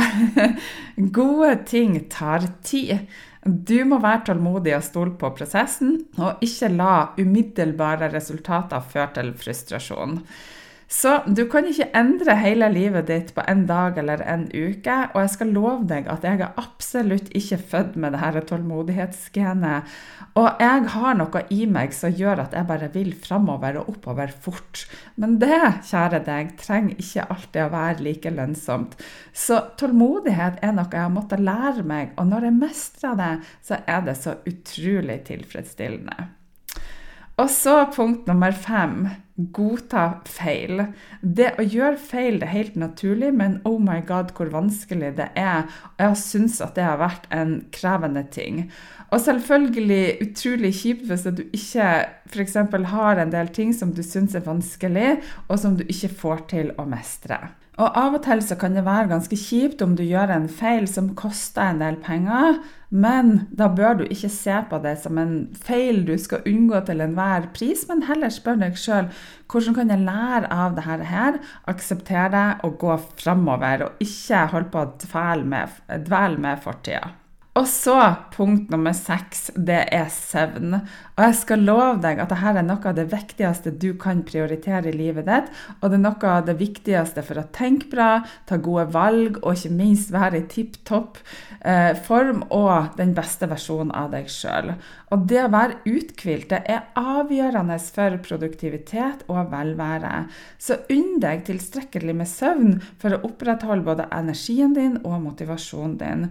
Gode 0.96 1.54
ting 1.68 1.98
tar 2.10 2.46
tid. 2.66 3.06
Du 3.44 3.78
må 3.86 4.00
være 4.02 4.26
tålmodig 4.28 4.74
og 4.76 4.84
stole 4.84 5.14
på 5.18 5.30
prosessen, 5.38 5.94
og 6.18 6.42
ikke 6.44 6.72
la 6.74 6.94
umiddelbare 7.20 8.10
resultater 8.12 8.82
føre 8.92 9.12
til 9.14 9.30
frustrasjon. 9.38 10.18
Så 10.88 11.10
du 11.28 11.42
kan 11.52 11.66
ikke 11.68 11.90
endre 11.96 12.32
hele 12.40 12.70
livet 12.72 13.10
ditt 13.10 13.34
på 13.36 13.42
en 13.44 13.66
dag 13.68 13.98
eller 14.00 14.22
en 14.24 14.46
uke. 14.48 14.94
Og 15.12 15.18
jeg 15.20 15.32
skal 15.34 15.50
love 15.52 15.84
deg 15.90 16.08
at 16.08 16.24
jeg 16.24 16.40
er 16.40 16.56
absolutt 16.56 17.28
ikke 17.36 17.58
født 17.60 17.98
med 18.00 18.16
det 18.16 18.22
her 18.22 18.38
tålmodighetsgenet. 18.48 19.98
Og 20.40 20.62
jeg 20.64 20.86
har 20.94 21.18
noe 21.20 21.42
i 21.52 21.66
meg 21.68 21.92
som 21.92 22.16
gjør 22.16 22.40
at 22.46 22.56
jeg 22.56 22.68
bare 22.70 22.88
vil 22.96 23.12
framover 23.12 23.82
og 23.82 23.92
oppover 23.92 24.32
fort. 24.32 24.86
Men 25.20 25.36
det, 25.42 25.60
kjære 25.90 26.22
deg, 26.24 26.56
trenger 26.64 27.04
ikke 27.04 27.28
alltid 27.36 27.62
å 27.66 27.70
være 27.76 28.08
like 28.08 28.34
lønnsomt. 28.40 28.96
Så 29.36 29.60
tålmodighet 29.76 30.64
er 30.64 30.72
noe 30.72 30.88
jeg 30.88 31.04
har 31.04 31.12
måttet 31.12 31.44
lære 31.44 31.84
meg, 31.84 32.16
og 32.16 32.32
når 32.32 32.48
jeg 32.48 32.58
mestrer 32.64 33.20
det, 33.20 33.32
så 33.60 33.82
er 33.84 34.08
det 34.08 34.16
så 34.16 34.38
utrolig 34.48 35.20
tilfredsstillende. 35.28 36.30
Og 37.38 37.48
så 37.52 37.82
punkt 37.92 38.26
nummer 38.26 38.56
fem 38.56 39.02
godta 39.38 40.04
feil. 40.26 40.82
Det 41.22 41.52
å 41.58 41.64
gjøre 41.64 41.98
feil 42.02 42.40
det 42.40 42.48
er 42.48 42.56
helt 42.56 42.78
naturlig, 42.80 43.30
men 43.38 43.58
oh 43.68 43.78
my 43.82 44.00
god, 44.06 44.32
hvor 44.34 44.50
vanskelig 44.52 45.14
det 45.18 45.28
er. 45.38 45.68
Og 45.94 46.04
jeg 46.04 46.20
syns 46.22 46.58
at 46.64 46.74
det 46.78 46.86
har 46.86 46.98
vært 47.00 47.28
en 47.34 47.60
krevende 47.74 48.24
ting. 48.34 48.66
Og 49.08 49.22
selvfølgelig 49.24 50.18
utrolig 50.26 50.74
kjipt 50.82 51.06
hvis 51.08 51.28
du 51.30 51.44
ikke 51.46 51.86
f.eks. 52.28 52.58
har 52.92 53.22
en 53.22 53.32
del 53.32 53.48
ting 53.54 53.72
som 53.76 53.94
du 53.94 54.02
syns 54.04 54.36
er 54.36 54.44
vanskelig, 54.44 55.16
og 55.48 55.56
som 55.62 55.78
du 55.78 55.86
ikke 55.86 56.12
får 56.24 56.44
til 56.52 56.74
å 56.76 56.88
mestre. 56.88 57.40
Og 57.78 57.94
av 57.94 58.16
og 58.16 58.24
til 58.26 58.40
så 58.42 58.56
kan 58.58 58.74
det 58.74 58.82
være 58.86 59.06
ganske 59.12 59.36
kjipt 59.38 59.82
om 59.84 59.92
du 59.94 60.02
gjør 60.02 60.32
en 60.34 60.48
feil 60.50 60.88
som 60.90 61.12
koster 61.18 61.62
en 61.62 61.78
del 61.78 61.98
penger, 62.02 62.58
men 62.90 63.44
da 63.54 63.68
bør 63.70 64.00
du 64.00 64.02
ikke 64.08 64.30
se 64.34 64.56
på 64.70 64.80
det 64.82 64.96
som 65.04 65.20
en 65.20 65.36
feil 65.54 66.00
du 66.08 66.16
skal 66.18 66.42
unngå 66.48 66.80
til 66.88 67.04
enhver 67.04 67.46
pris, 67.54 67.84
men 67.86 68.02
heller 68.08 68.34
spør 68.34 68.58
deg 68.64 68.80
sjøl 68.80 69.12
hvordan 69.46 69.78
kan 69.78 69.94
jeg 69.94 70.06
lære 70.08 70.50
av 70.50 70.74
dette 70.80 71.06
her, 71.12 71.38
akseptere 71.70 72.32
det 72.34 72.48
og 72.66 72.80
gå 72.82 72.98
framover, 73.22 73.86
og 73.86 74.02
ikke 74.02 74.42
holde 74.56 74.74
på 74.74 74.82
å 74.82 74.92
dvele 75.06 75.48
med, 75.54 75.80
dvele 76.08 76.46
med 76.48 76.66
fortida. 76.66 77.14
Og 77.58 77.66
så 77.66 77.96
punkt 78.30 78.68
nummer 78.70 78.94
seks, 78.94 79.48
det 79.56 79.80
er 79.94 80.06
søvn. 80.14 80.76
Og 81.18 81.22
jeg 81.24 81.34
skal 81.40 81.64
love 81.66 81.96
deg 82.04 82.20
at 82.22 82.30
dette 82.30 82.50
er 82.52 82.62
noe 82.62 82.84
av 82.86 82.94
det 82.94 83.08
viktigste 83.10 83.72
du 83.82 83.88
kan 83.98 84.20
prioritere 84.26 84.92
i 84.92 84.94
livet 84.94 85.26
ditt. 85.26 85.48
Og 85.80 85.90
det 85.90 85.98
er 85.98 86.04
noe 86.04 86.30
av 86.30 86.44
det 86.46 86.54
viktigste 86.60 87.24
for 87.26 87.40
å 87.40 87.48
tenke 87.54 87.90
bra, 87.90 88.20
ta 88.46 88.60
gode 88.62 88.86
valg 88.94 89.40
og 89.40 89.56
ikke 89.56 89.74
minst 89.74 90.12
være 90.14 90.42
i 90.42 90.46
tipp 90.52 90.76
topp 90.86 91.18
eh, 91.64 91.98
form 92.06 92.44
og 92.54 92.94
den 93.00 93.16
beste 93.16 93.48
versjonen 93.50 93.90
av 93.96 94.12
deg 94.14 94.30
sjøl. 94.30 94.76
Og 95.10 95.26
det 95.26 95.42
å 95.42 95.50
være 95.50 95.80
uthvilt 95.88 96.54
er 96.54 96.86
avgjørende 97.00 97.80
for 97.88 98.20
produktivitet 98.22 99.26
og 99.26 99.50
velvære. 99.50 100.28
Så 100.62 100.78
unn 100.94 101.18
deg 101.24 101.42
tilstrekkelig 101.48 102.14
med 102.20 102.30
søvn 102.30 102.78
for 103.00 103.16
å 103.16 103.22
opprettholde 103.26 103.88
både 103.88 104.08
energien 104.14 104.78
din 104.78 105.00
og 105.02 105.18
motivasjonen 105.26 105.98
din. 105.98 106.24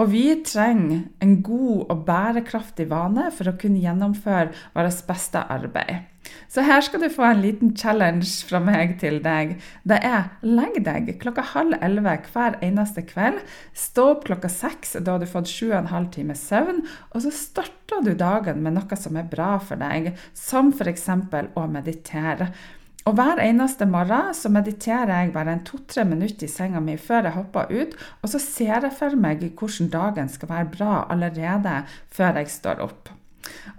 Og 0.00 0.08
vi 0.14 0.24
trenger 0.46 1.02
en 1.20 1.40
god 1.44 1.90
og 1.92 2.06
bærekraftig 2.06 2.86
vane 2.88 3.26
for 3.36 3.50
å 3.50 3.56
kunne 3.60 3.82
gjennomføre 3.82 4.54
vårt 4.72 5.02
beste 5.08 5.42
arbeid. 5.52 6.06
Så 6.48 6.62
her 6.66 6.82
skal 6.84 7.02
du 7.02 7.08
få 7.12 7.24
en 7.26 7.42
liten 7.42 7.72
challenge 7.76 8.46
fra 8.48 8.60
meg 8.62 8.96
til 9.02 9.18
deg. 9.24 9.56
Det 9.88 9.98
er 10.06 10.30
legg 10.46 10.78
deg 10.86 11.12
klokka 11.20 11.44
halv 11.52 11.76
elleve 11.82 12.16
hver 12.32 12.58
eneste 12.64 13.04
kveld. 13.08 13.40
Stå 13.76 14.06
opp 14.14 14.26
klokka 14.28 14.50
seks, 14.52 14.96
da 15.00 15.16
har 15.16 15.22
du 15.22 15.28
fått 15.30 15.50
sju 15.50 15.70
og 15.70 15.78
en 15.82 15.92
halv 15.92 16.10
time 16.14 16.36
søvn. 16.38 16.84
Og 17.12 17.24
så 17.26 17.34
starter 17.34 18.04
du 18.06 18.14
dagen 18.18 18.62
med 18.64 18.78
noe 18.78 19.00
som 19.00 19.18
er 19.20 19.30
bra 19.30 19.56
for 19.62 19.80
deg, 19.80 20.14
som 20.36 20.72
f.eks. 20.72 21.08
å 21.54 21.66
meditere. 21.70 22.52
Og 23.10 23.16
Hver 23.18 23.40
eneste 23.42 23.88
morgen 23.90 24.34
så 24.38 24.52
mediterer 24.54 25.10
jeg 25.10 25.32
bare 25.34 25.56
en 25.56 25.64
to-tre 25.66 26.04
minutter 26.06 26.46
i 26.46 26.50
senga 26.50 26.78
mi 26.84 26.94
før 26.94 27.26
jeg 27.26 27.34
hopper 27.34 27.72
ut, 27.72 27.96
og 28.22 28.30
så 28.30 28.38
ser 28.38 28.84
jeg 28.86 28.92
for 28.94 29.18
meg 29.18 29.42
hvordan 29.48 29.88
dagen 29.90 30.30
skal 30.30 30.52
være 30.52 30.68
bra 30.76 31.00
allerede 31.10 31.72
før 32.14 32.38
jeg 32.38 32.52
står 32.54 32.84
opp. 32.86 33.10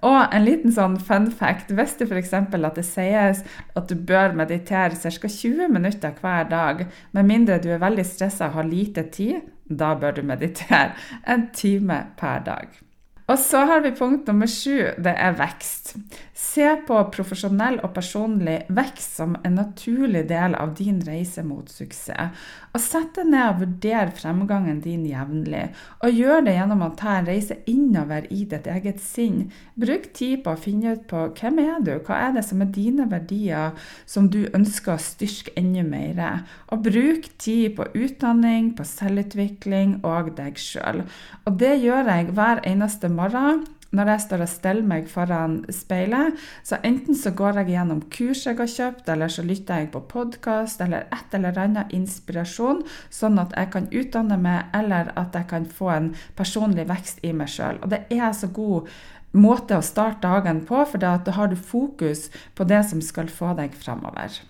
Og 0.04 0.36
en 0.36 0.44
liten 0.44 0.76
sånn 0.76 1.00
fun 1.00 1.30
fact. 1.32 1.72
Hvis 1.72 1.96
det 2.02 2.10
f.eks. 2.10 2.34
at 2.34 2.76
det 2.76 2.84
sies 2.84 3.44
at 3.80 3.88
du 3.88 3.96
bør 3.96 4.36
meditere 4.36 5.00
ca. 5.00 5.32
20 5.40 5.72
minutter 5.72 6.12
hver 6.20 6.52
dag, 6.52 6.86
med 7.16 7.32
mindre 7.32 7.62
du 7.64 7.72
er 7.72 7.80
veldig 7.80 8.08
stressa 8.12 8.52
og 8.52 8.60
har 8.60 8.68
lite 8.68 9.08
tid, 9.16 9.48
da 9.64 9.96
bør 9.96 10.20
du 10.20 10.26
meditere 10.28 10.92
en 11.24 11.48
time 11.56 12.04
per 12.20 12.44
dag. 12.52 12.82
Og 13.32 13.40
så 13.40 13.62
har 13.70 13.80
vi 13.80 13.94
punkt 13.96 14.28
nummer 14.28 14.50
sju, 14.50 14.92
det 15.00 15.14
er 15.16 15.38
vekst. 15.40 15.94
Se 16.36 16.66
på 16.88 16.98
profesjonell 17.14 17.78
og 17.80 17.94
personlig 17.96 18.58
vekst 18.76 19.22
som 19.22 19.38
en 19.48 19.56
naturlig 19.56 20.26
del 20.28 20.58
av 20.60 20.74
din 20.76 21.00
reise 21.08 21.46
mot 21.48 21.70
suksess. 21.72 22.42
Og 22.72 22.80
Sett 22.80 23.18
deg 23.18 23.28
ned 23.28 23.44
og 23.50 23.58
vurder 23.62 24.12
fremgangen 24.16 24.78
din 24.84 25.04
jevnlig. 25.10 25.66
Og 26.06 26.16
gjør 26.16 26.46
det 26.46 26.54
gjennom 26.56 26.86
å 26.86 26.92
ta 27.00 27.18
en 27.18 27.28
reise 27.28 27.58
innover 27.68 28.30
i 28.32 28.46
ditt 28.48 28.70
eget 28.72 29.02
sinn. 29.04 29.50
Bruk 29.80 30.08
tid 30.16 30.40
på 30.46 30.54
å 30.54 30.60
finne 30.60 30.96
ut 30.96 31.04
på 31.12 31.26
hvem 31.36 31.60
er 31.64 31.84
du, 31.84 31.92
hva 32.08 32.22
er 32.30 32.38
det 32.38 32.46
som 32.48 32.64
er 32.64 32.72
dine 32.72 33.10
verdier 33.12 33.76
som 34.08 34.30
du 34.32 34.46
ønsker 34.56 34.96
å 34.96 35.04
styrke 35.04 35.56
enda 35.60 35.84
mer. 35.84 36.46
Og 36.72 36.88
bruk 36.88 37.28
tid 37.42 37.76
på 37.76 37.90
utdanning, 37.92 38.72
på 38.78 38.88
selvutvikling 38.88 40.00
og 40.08 40.32
deg 40.40 40.60
sjøl. 40.60 41.04
Og 41.44 41.60
det 41.60 41.76
gjør 41.84 42.08
jeg 42.08 42.32
hver 42.38 42.64
eneste 42.72 43.12
morgen 43.12 43.66
når 43.92 44.12
jeg 44.14 44.24
står 44.26 44.44
og 44.46 44.52
steller 44.52 44.88
meg 44.88 45.08
foran 45.12 45.58
speilet, 45.74 46.38
så 46.64 46.80
enten 46.88 47.18
så 47.18 47.34
går 47.36 47.62
jeg 47.62 47.74
gjennom 47.74 48.04
kurs 48.14 48.46
jeg 48.48 48.60
har 48.60 48.72
kjøpt, 48.76 49.10
eller 49.12 49.32
så 49.32 49.46
lytter 49.46 49.82
jeg 49.82 49.92
på 49.94 50.04
podkast 50.12 50.84
eller 50.84 51.08
et 51.12 51.36
eller 51.38 51.60
annet 51.60 51.92
inspirasjon, 51.96 52.84
sånn 53.12 53.40
at 53.44 53.56
jeg 53.58 53.72
kan 53.74 53.90
utdanne 53.92 54.38
meg, 54.42 54.70
eller 54.78 55.12
at 55.20 55.36
jeg 55.36 55.50
kan 55.52 55.68
få 55.68 55.92
en 55.96 56.14
personlig 56.40 56.88
vekst 56.92 57.20
i 57.28 57.34
meg 57.36 57.52
sjøl. 57.52 57.82
Og 57.84 57.92
det 57.92 58.06
er 58.12 58.32
så 58.38 58.52
god 58.52 58.88
måte 59.32 59.78
å 59.78 59.84
starte 59.86 60.28
dagen 60.28 60.64
på, 60.68 60.84
for 60.88 61.00
da 61.02 61.18
har 61.36 61.52
du 61.52 61.60
fokus 61.60 62.30
på 62.56 62.68
det 62.68 62.84
som 62.88 63.04
skal 63.04 63.32
få 63.32 63.56
deg 63.60 63.76
framover. 63.76 64.42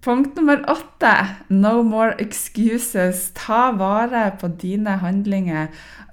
Punkt 0.00 0.36
nummer 0.36 0.70
åtte 0.70 1.26
no 1.48 1.82
more 1.82 2.14
excuses. 2.18 3.32
Ta 3.34 3.72
vare 3.72 4.30
på 4.40 4.48
dine 4.48 4.90
handlinger. 5.02 5.66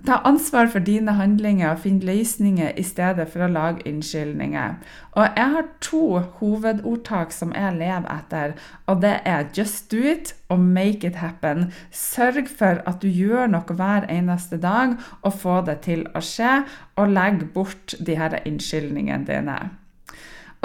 Ta 0.05 0.15
ansvar 0.25 0.71
for 0.73 0.81
dine 0.81 1.13
handlinger 1.13 1.69
og 1.69 1.83
finn 1.83 1.99
løsninger 2.01 2.73
i 2.81 2.85
stedet 2.85 3.27
for 3.29 3.45
å 3.45 3.51
lage 3.53 3.85
unnskyldninger. 3.85 4.73
Og 5.13 5.37
jeg 5.37 5.53
har 5.53 5.69
to 5.85 6.01
hovedordtak 6.39 7.33
som 7.33 7.53
jeg 7.53 7.77
lever 7.77 8.09
etter, 8.15 8.57
og 8.89 9.05
det 9.05 9.15
er 9.21 9.47
just 9.57 9.91
do 9.93 10.01
it 10.01 10.33
og 10.49 10.59
make 10.59 11.05
it 11.05 11.21
happen. 11.21 11.69
Sørg 11.93 12.49
for 12.49 12.81
at 12.89 13.05
du 13.05 13.07
gjør 13.07 13.53
noe 13.53 13.77
hver 13.77 14.09
eneste 14.09 14.57
dag 14.57 14.97
og 15.21 15.39
få 15.45 15.61
det 15.69 15.79
til 15.85 16.07
å 16.17 16.25
skje, 16.25 16.63
og 16.97 17.13
legg 17.13 17.51
bort 17.53 17.97
de 18.01 18.17
her 18.17 18.41
unnskyldningene 18.45 19.29
dine. 19.29 19.59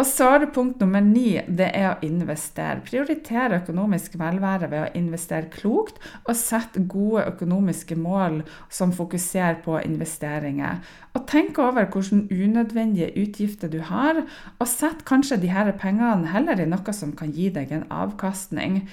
Og 0.00 0.06
så 0.08 0.30
er 0.32 0.38
det 0.40 0.54
punkt 0.54 0.80
nummer 0.80 1.02
ni. 1.04 1.34
Det 1.44 1.66
er 1.76 1.90
å 1.90 1.98
investere. 2.06 2.80
Prioritere 2.86 3.58
økonomisk 3.60 4.14
velvære 4.16 4.70
ved 4.72 4.80
å 4.86 4.92
investere 4.96 5.50
klokt 5.52 6.00
og 6.22 6.32
sette 6.40 6.80
gode 6.88 7.26
økonomiske 7.34 7.98
mål 8.00 8.40
som 8.72 8.94
fokuserer 8.96 9.60
på 9.60 9.76
investeringer. 9.84 10.80
Og 11.12 11.26
tenk 11.28 11.60
over 11.60 11.84
hvilke 11.84 12.22
unødvendige 12.32 13.12
utgifter 13.20 13.68
du 13.68 13.82
har, 13.90 14.22
og 14.56 14.72
sett 14.72 15.04
kanskje 15.04 15.42
de 15.42 15.52
her 15.52 15.68
pengene 15.76 16.32
heller 16.32 16.64
i 16.64 16.68
noe 16.70 16.96
som 16.96 17.12
kan 17.12 17.34
gi 17.36 17.50
deg 17.52 17.74
en 17.76 17.88
avkastning. 17.92 18.86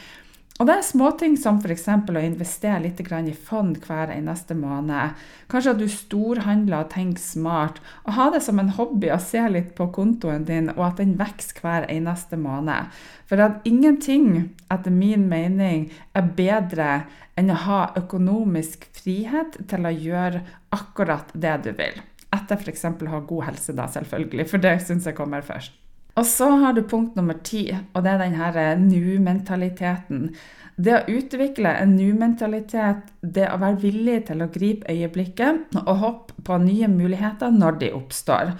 Og 0.57 0.65
det 0.65 0.73
er 0.73 0.85
småting 0.85 1.35
som 1.37 1.59
f.eks. 1.61 1.83
å 1.85 2.21
investere 2.23 2.79
litt 2.81 3.01
i 3.01 3.33
fond 3.35 3.77
hver 3.85 4.09
eneste 4.09 4.55
måned. 4.57 5.13
Kanskje 5.53 5.73
at 5.75 5.77
du 5.83 5.85
storhandler 5.85 6.79
og 6.81 6.89
tenker 6.95 7.21
smart. 7.21 7.77
Og 8.07 8.17
ha 8.17 8.31
det 8.33 8.41
som 8.41 8.57
en 8.57 8.73
hobby 8.73 9.11
å 9.13 9.19
se 9.21 9.43
litt 9.53 9.75
på 9.77 9.91
kontoen 9.93 10.47
din, 10.49 10.71
og 10.73 10.83
at 10.87 10.97
den 11.03 11.13
vokser 11.19 11.61
hver 11.61 11.85
eneste 11.93 12.41
måned. 12.41 12.89
For 13.29 13.37
at 13.43 13.61
ingenting, 13.69 14.49
etter 14.73 14.89
min 14.89 15.29
mening, 15.29 15.91
er 16.17 16.33
bedre 16.33 16.91
enn 17.37 17.53
å 17.53 17.61
ha 17.67 17.81
økonomisk 17.99 18.89
frihet 18.97 19.61
til 19.69 19.85
å 19.85 19.93
gjøre 19.93 20.41
akkurat 20.73 21.29
det 21.37 21.57
du 21.67 21.75
vil. 21.77 22.01
Etter 22.33 22.57
f.eks. 22.57 22.87
å 22.89 23.13
ha 23.13 23.21
god 23.29 23.51
helse, 23.51 23.77
da, 23.77 23.85
selvfølgelig, 23.93 24.49
for 24.49 24.65
det 24.65 24.79
syns 24.89 25.05
jeg 25.05 25.21
kommer 25.21 25.45
først. 25.45 25.77
Og 26.17 26.25
så 26.25 26.49
har 26.63 26.73
du 26.73 26.81
punkt 26.83 27.15
nummer 27.17 27.37
ti, 27.45 27.69
og 27.93 28.03
det 28.03 28.13
er 28.13 28.23
den 28.23 28.37
her 28.39 28.57
eh, 28.57 28.79
nu-mentaliteten. 28.81 30.31
Det 30.77 30.93
å 30.93 31.05
utvikle 31.09 31.71
en 31.73 31.95
nu-mentalitet, 31.97 33.07
det 33.21 33.47
å 33.49 33.57
være 33.61 33.79
villig 33.81 34.17
til 34.27 34.43
å 34.43 34.49
gripe 34.53 34.93
øyeblikket 34.93 35.77
og 35.79 35.95
hoppe 36.03 36.43
på 36.45 36.59
nye 36.61 36.89
muligheter 36.89 37.53
når 37.53 37.79
de 37.81 37.89
oppstår. 37.97 38.51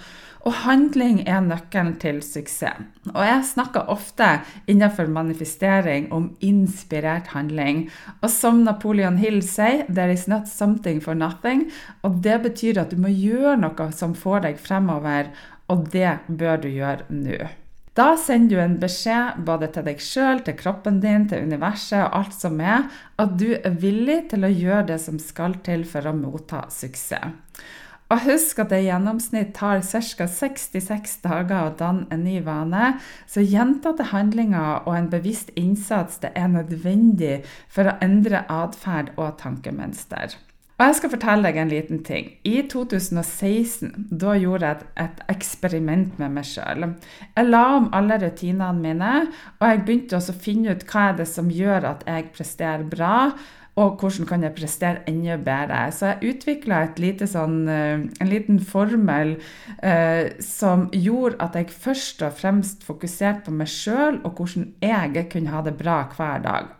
Og 0.46 0.54
handling 0.64 1.20
er 1.28 1.42
nøkkelen 1.44 1.96
til 2.02 2.18
suksess. 2.22 2.86
Og 3.12 3.20
jeg 3.22 3.44
snakker 3.52 3.90
ofte 3.90 4.26
innenfor 4.70 5.10
manifestering 5.10 6.08
om 6.14 6.30
inspirert 6.44 7.30
handling. 7.34 7.86
Og 8.22 8.30
som 8.34 8.64
Napoleon 8.66 9.18
Hill 9.18 9.42
sier, 9.42 9.84
'there 9.88 10.12
is 10.12 10.26
not 10.28 10.48
something 10.48 11.00
for 11.02 11.14
nothing'. 11.14 11.70
Og 12.02 12.22
det 12.22 12.42
betyr 12.42 12.80
at 12.80 12.90
du 12.90 12.96
må 12.96 13.08
gjøre 13.08 13.56
noe 13.60 13.92
som 13.92 14.14
får 14.14 14.40
deg 14.42 14.58
fremover, 14.58 15.30
og 15.72 15.88
det 15.92 16.18
bør 16.28 16.62
du 16.62 16.68
gjøre 16.72 17.08
nå. 17.12 17.40
Da 17.98 18.12
sender 18.20 18.54
du 18.54 18.62
en 18.62 18.76
beskjed 18.78 19.40
både 19.46 19.72
til 19.74 19.86
deg 19.88 20.02
sjøl, 20.02 20.44
til 20.46 20.54
kroppen 20.60 21.00
din, 21.02 21.26
til 21.26 21.42
universet 21.48 22.04
og 22.04 22.14
alt 22.20 22.36
som 22.36 22.60
er, 22.62 22.86
at 23.18 23.34
du 23.40 23.48
er 23.56 23.74
villig 23.82 24.28
til 24.30 24.46
å 24.46 24.52
gjøre 24.52 24.84
det 24.92 25.00
som 25.02 25.18
skal 25.18 25.58
til 25.66 25.82
for 25.88 26.06
å 26.06 26.14
motta 26.14 26.62
suksess. 26.70 27.34
Og 28.08 28.22
husk 28.24 28.62
at 28.62 28.70
det 28.72 28.78
i 28.80 28.86
gjennomsnitt 28.86 29.50
tar 29.58 29.82
ca. 29.84 30.28
66 30.32 31.18
dager 31.26 31.66
å 31.66 31.74
danne 31.76 32.06
en 32.14 32.22
ny 32.24 32.38
vane, 32.46 32.94
så 33.28 33.44
gjentatte 33.44 34.08
handlinger 34.14 34.86
og 34.86 34.94
en 34.96 35.10
bevisst 35.12 35.52
innsats 35.60 36.22
det 36.22 36.32
er 36.38 36.48
nødvendig 36.54 37.42
for 37.68 37.90
å 37.90 37.98
endre 38.04 38.46
atferd 38.48 39.12
og 39.18 39.36
tankemønster. 39.42 40.38
Og 40.78 40.84
jeg 40.86 40.94
skal 40.94 41.10
fortelle 41.10 41.42
deg 41.42 41.56
en 41.58 41.70
liten 41.72 42.02
ting. 42.06 42.28
I 42.46 42.60
2016 42.70 44.06
da 44.14 44.36
gjorde 44.38 44.68
jeg 44.68 44.76
et, 44.78 44.84
et 45.02 45.22
eksperiment 45.34 46.20
med 46.22 46.36
meg 46.36 46.46
sjøl. 46.46 46.84
Jeg 47.34 47.48
la 47.48 47.62
om 47.80 47.88
alle 47.98 48.20
rutinene 48.22 48.78
mine, 48.78 49.14
og 49.58 49.64
jeg 49.66 49.82
begynte 49.82 50.20
også 50.20 50.36
å 50.36 50.42
finne 50.44 50.76
ut 50.76 50.86
hva 50.86 51.08
er 51.08 51.18
det 51.18 51.26
som 51.26 51.50
gjør 51.50 51.88
at 51.90 52.06
jeg 52.06 52.30
presterer 52.36 52.86
bra. 52.86 53.16
Og 53.78 53.98
hvordan 53.98 54.26
kan 54.26 54.42
jeg 54.42 54.54
prestere 54.54 55.02
enda 55.10 55.36
bedre? 55.36 55.82
Så 55.94 56.12
jeg 56.12 56.32
utvikla 56.32 56.80
sånn, 57.26 57.68
eh, 57.68 58.06
en 58.20 58.30
liten 58.30 58.58
formel 58.58 59.36
eh, 59.82 60.34
som 60.42 60.88
gjorde 60.92 61.38
at 61.42 61.54
jeg 61.54 61.70
først 61.70 62.22
og 62.22 62.38
fremst 62.38 62.86
fokuserte 62.86 63.46
på 63.46 63.54
meg 63.54 63.70
sjøl 63.70 64.18
og 64.24 64.34
hvordan 64.34 64.74
jeg 64.82 65.28
kunne 65.30 65.54
ha 65.54 65.62
det 65.62 65.76
bra 65.78 66.04
hver 66.14 66.42
dag. 66.42 66.77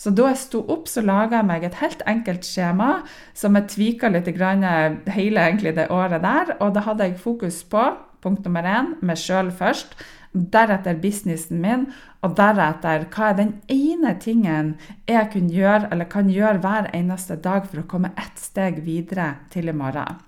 Så 0.00 0.12
da 0.14 0.30
jeg 0.30 0.40
sto 0.42 0.62
opp, 0.72 0.88
så 0.90 1.04
laga 1.04 1.40
jeg 1.40 1.48
meg 1.50 1.66
et 1.66 1.78
helt 1.82 2.02
enkelt 2.10 2.48
skjema 2.48 2.90
som 3.36 3.56
jeg 3.58 3.70
tvika 3.74 4.10
litt 4.12 4.28
hele 4.28 5.46
det 5.62 5.88
året 5.90 6.22
der. 6.24 6.56
Og 6.60 6.74
da 6.74 6.84
hadde 6.88 7.08
jeg 7.08 7.22
fokus 7.22 7.62
på 7.64 7.86
punkt 8.24 8.44
nummer 8.46 8.64
én 8.64 8.94
meg 9.04 9.20
sjøl 9.20 9.52
først. 9.52 9.96
Deretter 10.34 10.96
businessen 10.98 11.60
min, 11.62 11.84
og 12.26 12.34
deretter 12.34 13.04
hva 13.14 13.28
er 13.30 13.36
den 13.38 13.52
ene 13.70 14.16
tingen 14.18 14.72
jeg 15.06 15.28
kan 15.30 15.50
gjøre, 15.52 15.92
eller 15.94 16.10
kan 16.10 16.30
gjøre 16.32 16.58
hver 16.64 16.90
eneste 16.96 17.36
dag 17.38 17.68
for 17.68 17.84
å 17.84 17.88
komme 17.90 18.10
ett 18.18 18.40
steg 18.42 18.80
videre 18.82 19.36
til 19.54 19.70
i 19.70 19.76
morgen. 19.76 20.18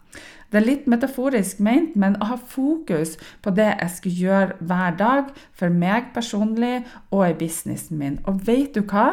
Det 0.51 0.61
er 0.61 0.67
litt 0.67 0.87
metaforisk 0.91 1.61
ment, 1.65 1.97
men 1.99 2.19
å 2.23 2.31
ha 2.31 2.37
fokus 2.39 3.17
på 3.43 3.53
det 3.57 3.69
jeg 3.73 3.95
skal 3.97 4.21
gjøre 4.21 4.59
hver 4.69 4.99
dag, 4.99 5.33
for 5.57 5.73
meg 5.73 6.13
personlig 6.15 6.85
og 7.11 7.25
i 7.27 7.39
businessen 7.41 7.99
min. 8.01 8.21
Og 8.27 8.45
vet 8.47 8.77
du 8.77 8.85
hva? 8.87 9.09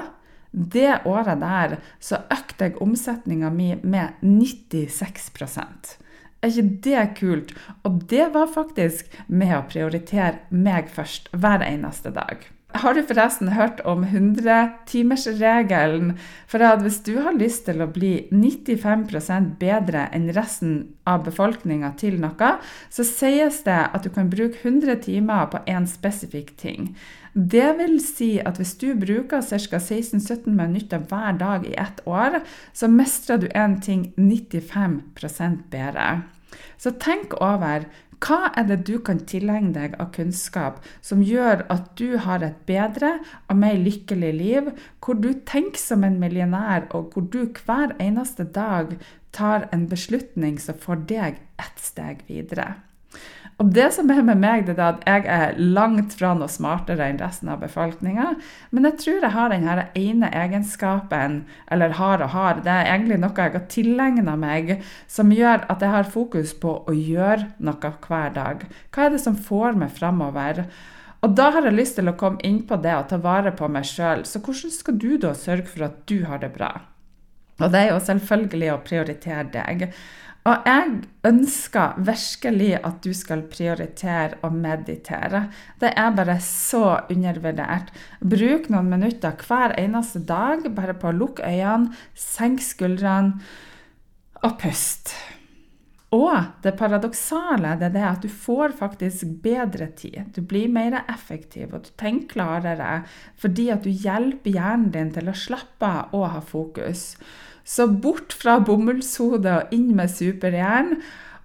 Det 0.53 1.01
året 1.09 1.41
der 1.41 1.79
så 1.97 2.21
økte 2.31 2.67
jeg 2.67 2.81
omsetninga 2.83 3.49
mi 3.49 3.71
med 3.81 4.19
96% 4.21 5.95
Er 6.43 6.51
ikke 6.51 6.77
det 6.85 7.05
kult? 7.17 7.53
Og 7.83 8.03
det 8.11 8.27
var 8.35 8.51
faktisk 8.53 9.09
med 9.27 9.55
å 9.57 9.63
prioritere 9.65 10.43
meg 10.51 10.91
først 10.93 11.31
hver 11.33 11.65
eneste 11.65 12.13
dag. 12.13 12.45
Har 12.73 12.97
du 12.97 13.03
forresten 13.05 13.51
hørt 13.53 13.83
om 13.85 14.01
100-timersregelen? 14.05 16.15
For 16.49 16.57
at 16.65 16.81
hvis 16.81 17.05
du 17.05 17.21
har 17.21 17.37
lyst 17.37 17.65
til 17.67 17.81
å 17.83 17.91
bli 17.93 18.27
95% 18.33 19.59
bedre 19.61 20.07
enn 20.15 20.33
resten 20.33 20.95
av 21.05 21.23
befolkninga 21.27 21.91
til 22.01 22.17
noe, 22.23 22.49
så 22.89 23.03
sies 23.05 23.63
det 23.67 23.81
at 23.93 24.03
du 24.03 24.09
kan 24.13 24.29
bruke 24.33 24.57
100 24.63 24.95
timer 25.05 25.45
på 25.53 25.57
én 25.69 25.85
spesifikk 25.89 26.49
ting. 26.57 26.97
Det 27.33 27.77
vil 27.77 27.99
si 28.01 28.39
at 28.41 28.57
hvis 28.57 28.77
du 28.81 28.93
bruker 28.97 29.41
ca. 29.41 29.77
16-17 29.77 30.49
minutter 30.49 30.99
hver 31.09 31.31
dag 31.37 31.65
i 31.69 31.77
ett 31.77 32.01
år, 32.09 32.41
så 32.73 32.87
mestrer 32.89 33.37
du 33.41 33.47
en 33.53 33.81
ting 33.81 34.13
95% 34.17 35.69
bedre. 35.73 36.21
Så 36.77 36.91
tenk 37.01 37.33
over 37.41 37.85
hva 38.23 38.53
er 38.55 38.67
det 38.69 38.79
du 38.87 38.95
kan 39.03 39.19
tilegne 39.27 39.73
deg 39.75 39.97
av 39.99 40.13
kunnskap 40.15 40.79
som 41.03 41.23
gjør 41.25 41.65
at 41.73 41.89
du 41.99 42.15
har 42.23 42.45
et 42.45 42.61
bedre 42.69 43.17
og 43.49 43.59
mer 43.59 43.75
lykkelig 43.79 44.31
liv, 44.37 44.71
hvor 45.03 45.19
du 45.19 45.33
tenker 45.47 45.81
som 45.81 46.05
en 46.07 46.19
millionær, 46.21 46.87
og 46.95 47.11
hvor 47.11 47.27
du 47.27 47.43
hver 47.65 47.95
eneste 47.99 48.47
dag 48.55 48.95
tar 49.35 49.67
en 49.75 49.87
beslutning 49.91 50.59
som 50.61 50.79
får 50.79 51.05
deg 51.11 51.43
ett 51.59 51.83
steg 51.83 52.23
videre? 52.29 52.73
Og 53.63 53.69
det 53.71 53.85
som 53.95 54.09
er 54.11 54.19
med 54.27 54.41
meg, 54.41 54.65
det 54.67 54.73
er 54.75 54.89
at 54.89 55.03
jeg 55.07 55.23
er 55.31 55.53
langt 55.55 56.17
fra 56.19 56.33
noe 56.35 56.51
smartere 56.51 57.05
enn 57.07 57.19
resten 57.21 57.47
av 57.53 57.61
befolkninga. 57.61 58.33
Men 58.75 58.87
jeg 58.89 58.97
tror 58.99 59.21
jeg 59.21 59.35
har 59.37 59.53
denne 59.53 59.85
ene 59.95 60.31
egenskapen, 60.35 61.37
eller 61.71 61.95
har 61.95 62.25
og 62.25 62.33
har, 62.33 62.59
det 62.65 62.73
er 62.73 62.89
egentlig 62.91 63.21
noe 63.21 63.31
jeg 63.37 63.55
har 63.55 63.67
tilegna 63.71 64.35
meg, 64.41 64.73
som 65.07 65.31
gjør 65.31 65.63
at 65.71 65.85
jeg 65.85 65.95
har 65.95 66.11
fokus 66.11 66.51
på 66.59 66.75
å 66.83 66.97
gjøre 66.97 67.53
noe 67.63 67.93
hver 68.03 68.35
dag. 68.35 68.65
Hva 68.91 69.05
er 69.05 69.15
det 69.15 69.23
som 69.23 69.39
får 69.39 69.79
meg 69.79 69.95
framover? 69.95 70.65
Og 71.23 71.37
da 71.39 71.53
har 71.55 71.63
jeg 71.63 71.77
lyst 71.77 71.95
til 72.01 72.11
å 72.11 72.17
komme 72.19 72.43
inn 72.43 72.65
på 72.67 72.75
det 72.83 72.97
og 72.97 73.07
ta 73.13 73.21
vare 73.23 73.55
på 73.55 73.71
meg 73.71 73.87
sjøl. 73.87 74.25
Så 74.27 74.43
hvordan 74.43 74.75
skal 74.75 74.99
du 74.99 75.13
da 75.23 75.31
sørge 75.31 75.71
for 75.71 75.87
at 75.87 76.03
du 76.11 76.25
har 76.27 76.43
det 76.43 76.51
bra? 76.57 76.73
Og 77.61 77.69
det 77.71 77.79
er 77.79 77.93
jo 77.93 78.03
selvfølgelig 78.03 78.73
å 78.73 78.81
prioritere 78.83 79.47
deg. 79.53 79.87
Og 80.43 80.65
jeg 80.67 80.87
ønsker 81.23 81.99
virkelig 82.03 82.73
at 82.83 82.97
du 83.05 83.13
skal 83.15 83.45
prioritere 83.47 84.41
å 84.43 84.49
meditere. 84.51 85.45
Det 85.79 85.93
er 85.95 86.15
bare 86.17 86.35
så 86.43 86.83
undervurdert. 87.13 87.93
Bruk 88.19 88.67
noen 88.73 88.89
minutter 88.91 89.37
hver 89.47 89.77
eneste 89.79 90.19
dag 90.27 90.67
bare 90.75 90.97
på 90.99 91.13
å 91.13 91.15
lukke 91.15 91.47
øynene, 91.47 91.95
senke 92.11 92.65
skuldrene 92.65 93.39
og 94.43 94.57
puste. 94.59 95.15
Og 96.13 96.35
det 96.61 96.75
paradoksale 96.77 97.71
det 97.79 97.87
er 97.87 97.93
det 97.95 98.03
at 98.05 98.25
du 98.25 98.29
får 98.29 98.75
faktisk 98.77 99.31
bedre 99.41 99.87
tid. 99.97 100.27
Du 100.35 100.43
blir 100.45 100.69
mer 100.69 100.99
effektiv 101.07 101.73
og 101.73 101.87
du 101.87 101.89
tenker 101.97 102.35
klarere 102.35 102.91
fordi 103.41 103.71
at 103.73 103.87
du 103.87 103.89
hjelper 103.89 104.53
hjernen 104.53 104.91
din 104.93 105.09
til 105.15 105.31
å 105.31 105.37
slappe 105.37 105.89
av 105.89 106.13
og 106.13 106.27
ha 106.35 106.43
fokus. 106.45 107.13
Så 107.63 107.87
bort 107.87 108.35
fra 108.35 108.59
bomullshodet 108.63 109.53
og 109.53 109.75
inn 109.75 109.93
med 109.97 110.11
superhjern. 110.11 110.97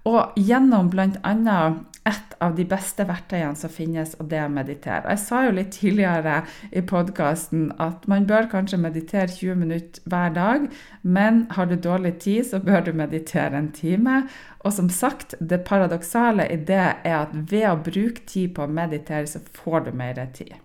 Og 0.09 0.38
gjennom 0.40 0.88
bl.a. 0.90 1.61
et 2.09 2.35
av 2.40 2.54
de 2.57 2.64
beste 2.68 3.04
verktøyene 3.04 3.59
som 3.59 3.72
finnes, 3.72 4.14
og 4.16 4.31
det 4.31 4.38
er 4.40 4.46
å 4.46 4.52
meditere. 4.52 5.11
Jeg 5.11 5.20
sa 5.20 5.42
jo 5.44 5.57
litt 5.59 5.74
tidligere 5.76 6.38
i 6.70 6.81
podkasten 6.87 7.66
at 7.83 8.07
man 8.09 8.28
bør 8.31 8.48
kanskje 8.52 8.81
meditere 8.81 9.28
20 9.28 9.59
minutter 9.61 10.07
hver 10.09 10.33
dag, 10.37 10.68
men 11.02 11.42
har 11.57 11.68
du 11.68 11.76
dårlig 11.76 12.14
tid, 12.24 12.46
så 12.48 12.62
bør 12.64 12.87
du 12.87 12.94
meditere 12.96 13.59
en 13.59 13.72
time. 13.74 14.22
Og 14.64 14.72
som 14.78 14.88
sagt, 14.88 15.37
det 15.40 15.66
paradoksale 15.68 16.48
i 16.48 16.57
det 16.57 16.87
er 17.04 17.18
at 17.18 17.35
ved 17.35 17.68
å 17.68 17.76
bruke 17.90 18.24
tid 18.24 18.54
på 18.57 18.64
å 18.64 18.72
meditere, 18.81 19.26
så 19.28 19.42
får 19.61 19.90
du 19.90 19.92
mer 19.98 20.24
tid. 20.33 20.57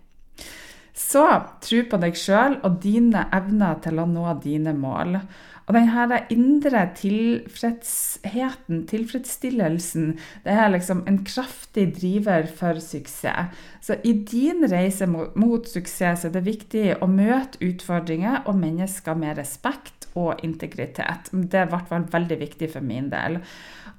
Så 0.94 1.24
tro 1.64 1.80
på 1.90 1.98
deg 1.98 2.14
sjøl 2.14 2.60
og 2.62 2.78
dine 2.84 3.24
evner 3.34 3.80
til 3.82 3.98
å 3.98 4.06
nå 4.06 4.28
dine 4.44 4.76
mål. 4.78 5.18
Og 5.64 5.72
denne 5.72 6.18
indre 6.30 6.82
tilfredsheten, 6.98 8.82
tilfredsstillelsen, 8.90 10.10
det 10.44 10.52
er 10.52 10.68
liksom 10.70 11.02
en 11.08 11.22
kraftig 11.24 11.86
driver 11.96 12.46
for 12.46 12.78
suksess. 12.84 13.62
Så 13.80 13.96
i 14.04 14.12
din 14.28 14.66
reise 14.70 15.08
mot, 15.08 15.66
suksess 15.66 16.26
er 16.28 16.34
det 16.36 16.44
viktig 16.44 16.84
å 17.00 17.08
møte 17.08 17.62
utfordringer 17.64 18.44
og 18.44 18.60
mennesker 18.60 19.16
med 19.16 19.40
respekt 19.40 20.04
og 20.14 20.44
integritet. 20.46 21.32
Det 21.32 21.58
er 21.58 21.66
i 21.66 21.72
hvert 21.72 21.88
fall 21.90 22.04
veldig 22.12 22.38
viktig 22.44 22.70
for 22.76 22.84
min 22.84 23.08
del. 23.12 23.40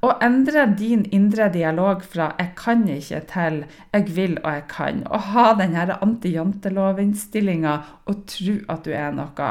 Å 0.05 0.11
endre 0.21 0.67
din 0.77 1.01
indre 1.17 1.47
dialog 1.49 2.03
fra 2.05 2.25
'jeg 2.37 2.51
kan 2.55 2.83
ikke' 2.85 3.21
til 3.31 3.55
'jeg 3.93 4.15
vil 4.15 4.37
og 4.43 4.51
jeg 4.53 4.63
kan'. 4.73 5.03
Å 5.09 5.17
ha 5.17 5.53
denne 5.53 5.97
anti-jantelov-innstillinga 6.05 7.73
og 8.05 8.25
tro 8.27 8.55
at 8.69 8.83
du 8.83 8.91
er 8.91 9.11
noe. 9.11 9.49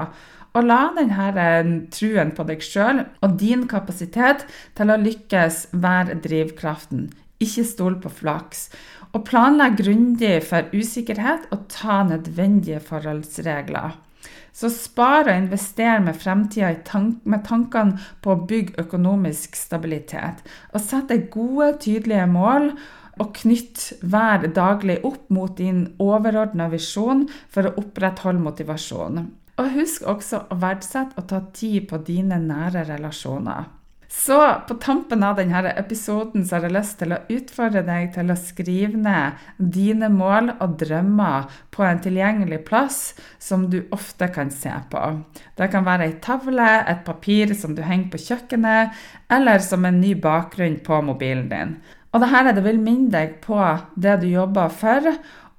Og 0.54 0.62
la 0.64 0.92
denne 0.94 1.88
truen 1.90 2.30
på 2.30 2.46
deg 2.46 2.62
sjøl 2.62 3.04
og 3.22 3.38
din 3.38 3.66
kapasitet 3.66 4.46
til 4.76 4.90
å 4.90 5.00
lykkes 5.00 5.68
være 5.72 6.20
drivkraften. 6.22 7.10
Ikke 7.40 7.64
stol 7.64 7.96
på 7.96 8.08
flaks. 8.08 8.70
Og 9.12 9.24
planlegg 9.24 9.76
grundig 9.82 10.42
for 10.44 10.70
usikkerhet 10.72 11.50
og 11.50 11.66
ta 11.68 12.04
nødvendige 12.04 12.80
forholdsregler. 12.80 13.98
Så 14.54 14.70
spar 14.70 15.26
og 15.26 15.34
invester 15.34 15.98
med 16.04 16.14
fremtida 16.22 16.70
tank 16.86 17.24
med 17.26 17.42
tankene 17.46 17.98
på 18.22 18.34
å 18.34 18.42
bygge 18.46 18.78
økonomisk 18.84 19.58
stabilitet. 19.58 20.44
Og 20.70 20.82
sett 20.82 21.10
deg 21.10 21.26
gode, 21.34 21.72
tydelige 21.82 22.28
mål. 22.30 22.70
Og 23.22 23.30
knytt 23.42 23.92
hver 24.02 24.46
daglig 24.54 25.00
opp 25.06 25.28
mot 25.30 25.52
din 25.58 25.84
overordna 26.02 26.66
visjon 26.72 27.28
for 27.46 27.68
å 27.68 27.74
opprettholde 27.82 28.42
motivasjonen. 28.42 29.28
Og 29.62 29.70
husk 29.76 30.06
også 30.10 30.40
å 30.50 30.58
verdsette 30.58 31.18
og 31.20 31.28
ta 31.30 31.38
tid 31.54 31.86
på 31.90 32.00
dine 32.06 32.40
nære 32.42 32.88
relasjoner. 32.88 33.73
Så 34.14 34.54
på 34.68 34.74
tampen 34.74 35.24
av 35.26 35.34
denne 35.36 35.72
episoden 35.74 36.44
så 36.46 36.56
har 36.56 36.68
jeg 36.68 36.74
lyst 36.76 36.96
til 37.00 37.12
å 37.12 37.18
utfordre 37.34 37.82
deg 37.84 38.12
til 38.14 38.30
å 38.30 38.36
skrive 38.38 39.00
ned 39.00 39.42
dine 39.58 40.08
mål 40.12 40.52
og 40.54 40.76
drømmer 40.80 41.50
på 41.74 41.82
en 41.84 42.00
tilgjengelig 42.04 42.60
plass 42.68 43.00
som 43.42 43.66
du 43.72 43.80
ofte 43.92 44.30
kan 44.32 44.52
se 44.54 44.72
på. 44.92 45.02
Det 45.58 45.68
kan 45.72 45.84
være 45.84 46.06
ei 46.08 46.16
tavle, 46.24 46.70
et 46.86 47.02
papir 47.04 47.52
som 47.58 47.74
du 47.74 47.82
henger 47.82 48.14
på 48.14 48.22
kjøkkenet, 48.22 48.94
eller 49.34 49.60
som 49.60 49.84
en 49.84 50.00
ny 50.00 50.14
bakgrunn 50.14 50.78
på 50.86 51.02
mobilen 51.10 51.50
din. 51.50 51.76
Og 52.14 52.22
dette 52.22 52.62
vil 52.62 52.78
minne 52.78 53.10
deg 53.10 53.40
på 53.42 53.58
det 53.98 54.20
du 54.22 54.28
jobber 54.30 54.70
for, 54.70 55.10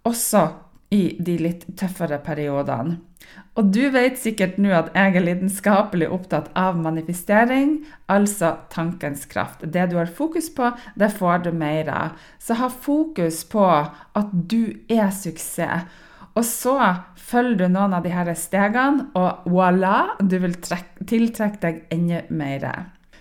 også 0.07 0.47
i 0.93 1.17
de 1.19 1.37
litt 1.41 1.65
tøffere 1.79 2.19
periodene. 2.23 2.99
Og 3.55 3.71
du 3.73 3.87
vet 3.89 4.19
sikkert 4.19 4.57
nå 4.61 4.73
at 4.75 4.91
jeg 4.93 5.15
er 5.15 5.23
lidenskapelig 5.23 6.09
opptatt 6.13 6.49
av 6.59 6.75
manifestering, 6.77 7.77
altså 8.11 8.51
tankens 8.71 9.23
kraft. 9.31 9.63
Det 9.63 9.87
du 9.91 9.95
har 9.97 10.11
fokus 10.11 10.49
på, 10.53 10.69
det 10.99 11.09
får 11.15 11.45
du 11.47 11.51
mer 11.55 11.89
av. 11.91 12.25
Så 12.37 12.59
ha 12.59 12.69
fokus 12.69 13.43
på 13.49 13.65
at 13.65 14.35
du 14.51 14.75
er 14.91 15.07
suksess. 15.15 15.87
Og 16.35 16.43
så 16.43 16.75
følger 17.15 17.63
du 17.63 17.69
noen 17.71 17.95
av 17.95 18.03
disse 18.03 18.35
stegene, 18.43 19.07
og 19.15 19.47
voilà, 19.47 20.17
du 20.19 20.35
vil 20.43 20.57
tiltrekke 20.59 21.61
deg 21.63 21.79
enda 21.95 22.25
mer. 22.29 22.67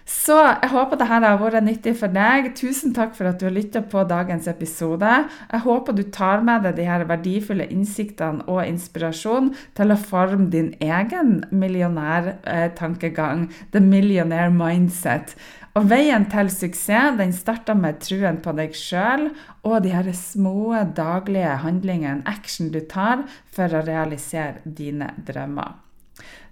Så 0.04 0.36
jeg 0.36 0.68
håper 0.68 0.98
dette 1.00 1.08
har 1.08 1.38
vært 1.40 1.64
nyttig 1.64 1.94
for 1.96 2.12
deg. 2.12 2.50
Tusen 2.58 2.92
takk 2.96 3.14
for 3.16 3.30
at 3.30 3.38
du 3.40 3.46
har 3.48 3.54
lytta 3.56 3.80
på 3.88 4.02
dagens 4.04 4.44
episode. 4.52 5.12
Jeg 5.48 5.64
håper 5.64 5.96
du 5.96 6.02
tar 6.12 6.44
med 6.44 6.66
deg 6.66 6.76
de 6.76 6.88
her 6.88 7.06
verdifulle 7.08 7.64
innsiktene 7.72 8.44
og 8.44 8.66
inspirasjon 8.68 9.54
til 9.76 9.94
å 9.94 9.96
forme 10.00 10.50
din 10.52 10.74
egen 10.84 11.38
millionærtankegang, 11.56 13.48
the 13.72 13.80
millionaire 13.80 14.52
mindset. 14.52 15.32
Og 15.74 15.88
veien 15.90 16.28
til 16.30 16.52
suksess 16.52 17.16
den 17.18 17.32
starter 17.34 17.74
med 17.74 18.02
truen 18.04 18.36
på 18.44 18.52
deg 18.54 18.76
sjøl 18.78 19.30
og 19.64 19.80
de 19.82 19.94
her 19.96 20.12
små 20.14 20.84
daglige 20.94 21.56
handlingene, 21.64 22.22
action 22.28 22.68
du 22.70 22.82
tar 22.84 23.24
for 23.56 23.72
å 23.72 23.82
realisere 23.88 24.60
dine 24.68 25.14
drømmer. 25.24 25.83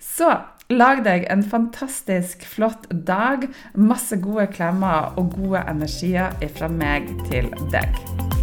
Så 0.03 0.31
lag 0.73 1.03
deg 1.07 1.27
en 1.33 1.45
fantastisk 1.45 2.47
flott 2.49 2.89
dag. 2.91 3.49
Masse 3.75 4.19
gode 4.23 4.49
klemmer 4.55 5.13
og 5.21 5.37
gode 5.37 5.65
energier 5.69 6.33
fra 6.57 6.71
meg 6.73 7.11
til 7.31 7.53
deg. 7.75 8.42